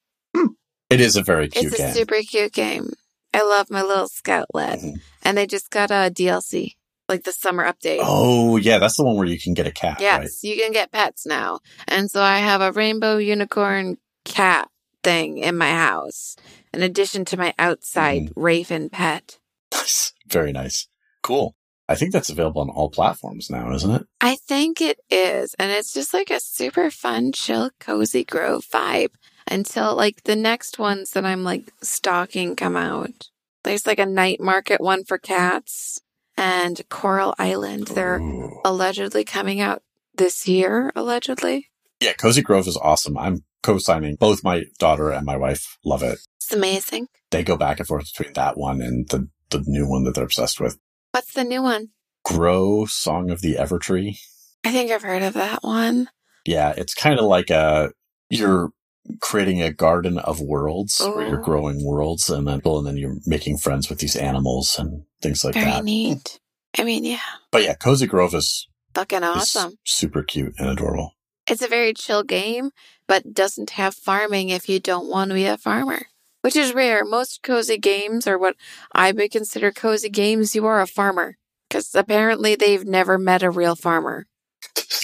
[0.90, 1.94] It is a very cute it's a game.
[1.94, 2.90] super cute game.
[3.34, 4.78] I love my little scout lad.
[4.80, 4.94] Mhm.
[5.22, 6.76] And they just got a DLC,
[7.10, 7.98] like the summer update.
[8.02, 8.78] Oh, yeah.
[8.78, 10.30] That's the one where you can get a cat, yes, right?
[10.42, 11.60] you can get pets now.
[11.86, 14.70] And so I have a rainbow unicorn cat
[15.04, 16.36] thing in my house,
[16.72, 18.40] in addition to my outside Mm-hmm.
[18.40, 19.38] raven pet.
[20.26, 20.88] Very nice.
[21.22, 21.54] Cool.
[21.88, 24.06] I think that's available on all platforms now, isn't it?
[24.20, 25.54] I think it is.
[25.58, 29.12] And it's just like a super fun, chill, cozy grove vibe
[29.46, 33.30] until like the next ones that I'm like stalking come out.
[33.64, 36.00] There's like a night market one for cats
[36.36, 37.88] and Coral Island.
[37.88, 38.60] They're Ooh.
[38.64, 39.82] allegedly coming out
[40.14, 41.68] this year, allegedly.
[42.00, 43.18] Yeah, Cozy Grove is awesome.
[43.18, 44.16] I'm co-signing.
[44.16, 46.18] Both my daughter and my wife love it.
[46.36, 47.08] It's amazing.
[47.30, 50.24] They go back and forth between that one and the, the new one that they're
[50.24, 50.78] obsessed with.
[51.10, 51.88] What's the new one?
[52.24, 54.18] Grow Song of the Evertree.
[54.64, 56.08] I think I've heard of that one.
[56.44, 57.90] Yeah, it's kind of like a
[58.30, 58.70] you're
[59.20, 63.56] creating a garden of worlds where you're growing worlds and then and then you're making
[63.56, 65.84] friends with these animals and things like Very that.
[65.84, 66.38] neat.
[66.76, 67.20] I mean, yeah.
[67.50, 69.78] But yeah, Cozy Grove is fucking is awesome.
[69.84, 71.14] super cute and adorable.
[71.48, 72.70] It's a very chill game,
[73.06, 76.02] but doesn't have farming if you don't want to be a farmer,
[76.42, 77.04] which is rare.
[77.04, 78.56] Most cozy games, or what
[78.92, 81.36] I would consider cozy games, you are a farmer.
[81.68, 84.26] Because apparently they've never met a real farmer.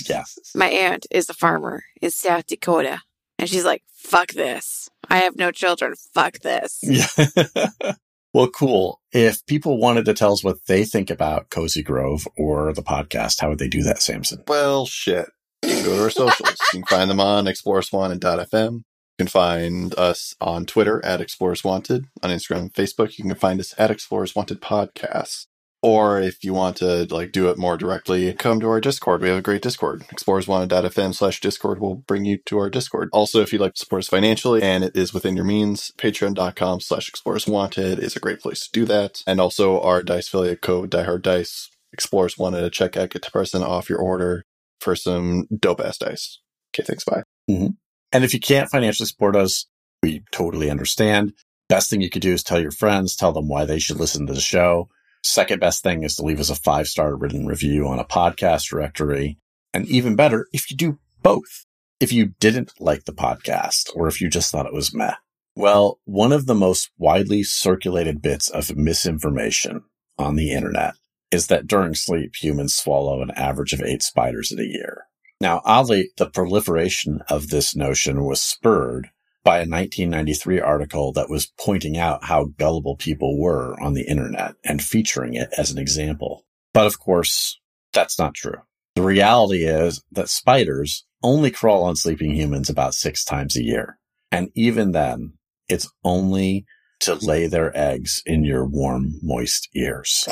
[0.09, 0.25] Yeah.
[0.55, 3.01] My aunt is a farmer in South Dakota,
[3.39, 4.89] and she's like, fuck this.
[5.09, 5.95] I have no children.
[6.15, 6.81] Fuck this.
[6.83, 7.69] Yeah.
[8.35, 9.01] well, cool.
[9.13, 13.41] If people wanted to tell us what they think about Cozy Grove or the podcast,
[13.41, 14.43] how would they do that, Samson?
[14.49, 15.29] Well, shit.
[15.65, 16.57] Go to our socials.
[16.73, 18.75] You can find them on Explorerswanted.fm.
[18.75, 18.83] You
[19.19, 22.07] can find us on Twitter at Explorers Wanted.
[22.23, 25.47] On Instagram and Facebook, you can find us at Explorers Wanted Podcast.
[25.83, 29.23] Or if you want to like do it more directly, come to our Discord.
[29.23, 30.03] We have a great Discord.
[30.09, 33.09] Explorerswanted.fm slash Discord will bring you to our Discord.
[33.12, 36.81] Also, if you'd like to support us financially and it is within your means, patreon.com
[36.81, 39.23] slash Explorers Wanted is a great place to do that.
[39.27, 41.71] And also our Dice affiliate code, Die Hard Dice.
[41.93, 44.45] Explorers Wanted at checkout, get 10% off your order
[44.85, 46.41] for some dope ass dice.
[46.72, 47.05] Okay, thanks.
[47.05, 47.22] Bye.
[47.51, 47.68] Mm-hmm.
[48.12, 49.66] And if you can't financially support us,
[50.03, 51.32] we totally understand.
[51.68, 54.26] Best thing you could do is tell your friends, tell them why they should listen
[54.26, 54.89] to the show.
[55.24, 58.68] Second best thing is to leave us a five star written review on a podcast
[58.68, 59.39] directory.
[59.72, 61.64] And even better, if you do both.
[62.01, 65.14] If you didn't like the podcast or if you just thought it was meh.
[65.57, 69.85] Well, one of the most widely circulated bits of misinformation
[70.18, 70.95] on the internet
[71.35, 75.07] is that during sleep, humans swallow an average of eight spiders in a year.
[75.41, 79.11] Now, oddly, the proliferation of this notion was spurred
[79.43, 84.55] by a 1993 article that was pointing out how gullible people were on the internet
[84.64, 86.47] and featuring it as an example.
[86.72, 87.61] But of course,
[87.93, 88.62] that's not true.
[88.95, 93.99] The reality is that spiders only crawl on sleeping humans about six times a year.
[94.30, 95.32] And even then,
[95.68, 96.64] it's only
[97.01, 100.26] to lay their eggs in your warm, moist ears.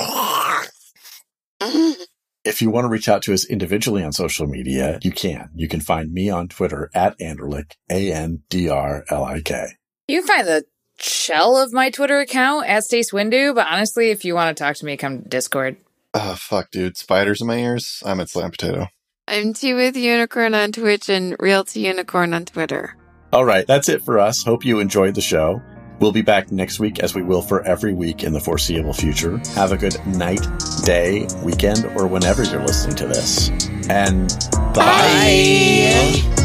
[2.45, 5.51] If you want to reach out to us individually on social media, you can.
[5.55, 9.67] You can find me on Twitter at Andrlik, A-N-D-R-L-I-K.
[10.09, 10.65] You can find the
[10.99, 14.75] shell of my Twitter account at Stace Windu, but honestly, if you want to talk
[14.77, 15.77] to me, come to Discord.
[16.15, 16.97] Oh, fuck, dude.
[16.97, 18.03] Spiders in my ears?
[18.05, 18.89] I'm at Slam Potato.
[19.29, 22.97] I'm T with Unicorn on Twitch and Real to Unicorn on Twitter.
[23.33, 24.43] All right, that's it for us.
[24.43, 25.63] Hope you enjoyed the show.
[26.03, 29.41] We'll be back next week as we will for every week in the foreseeable future.
[29.55, 30.45] Have a good night,
[30.85, 33.51] day, weekend, or whenever you're listening to this.
[33.89, 34.29] And
[34.75, 34.83] bye.
[36.35, 36.42] Bye.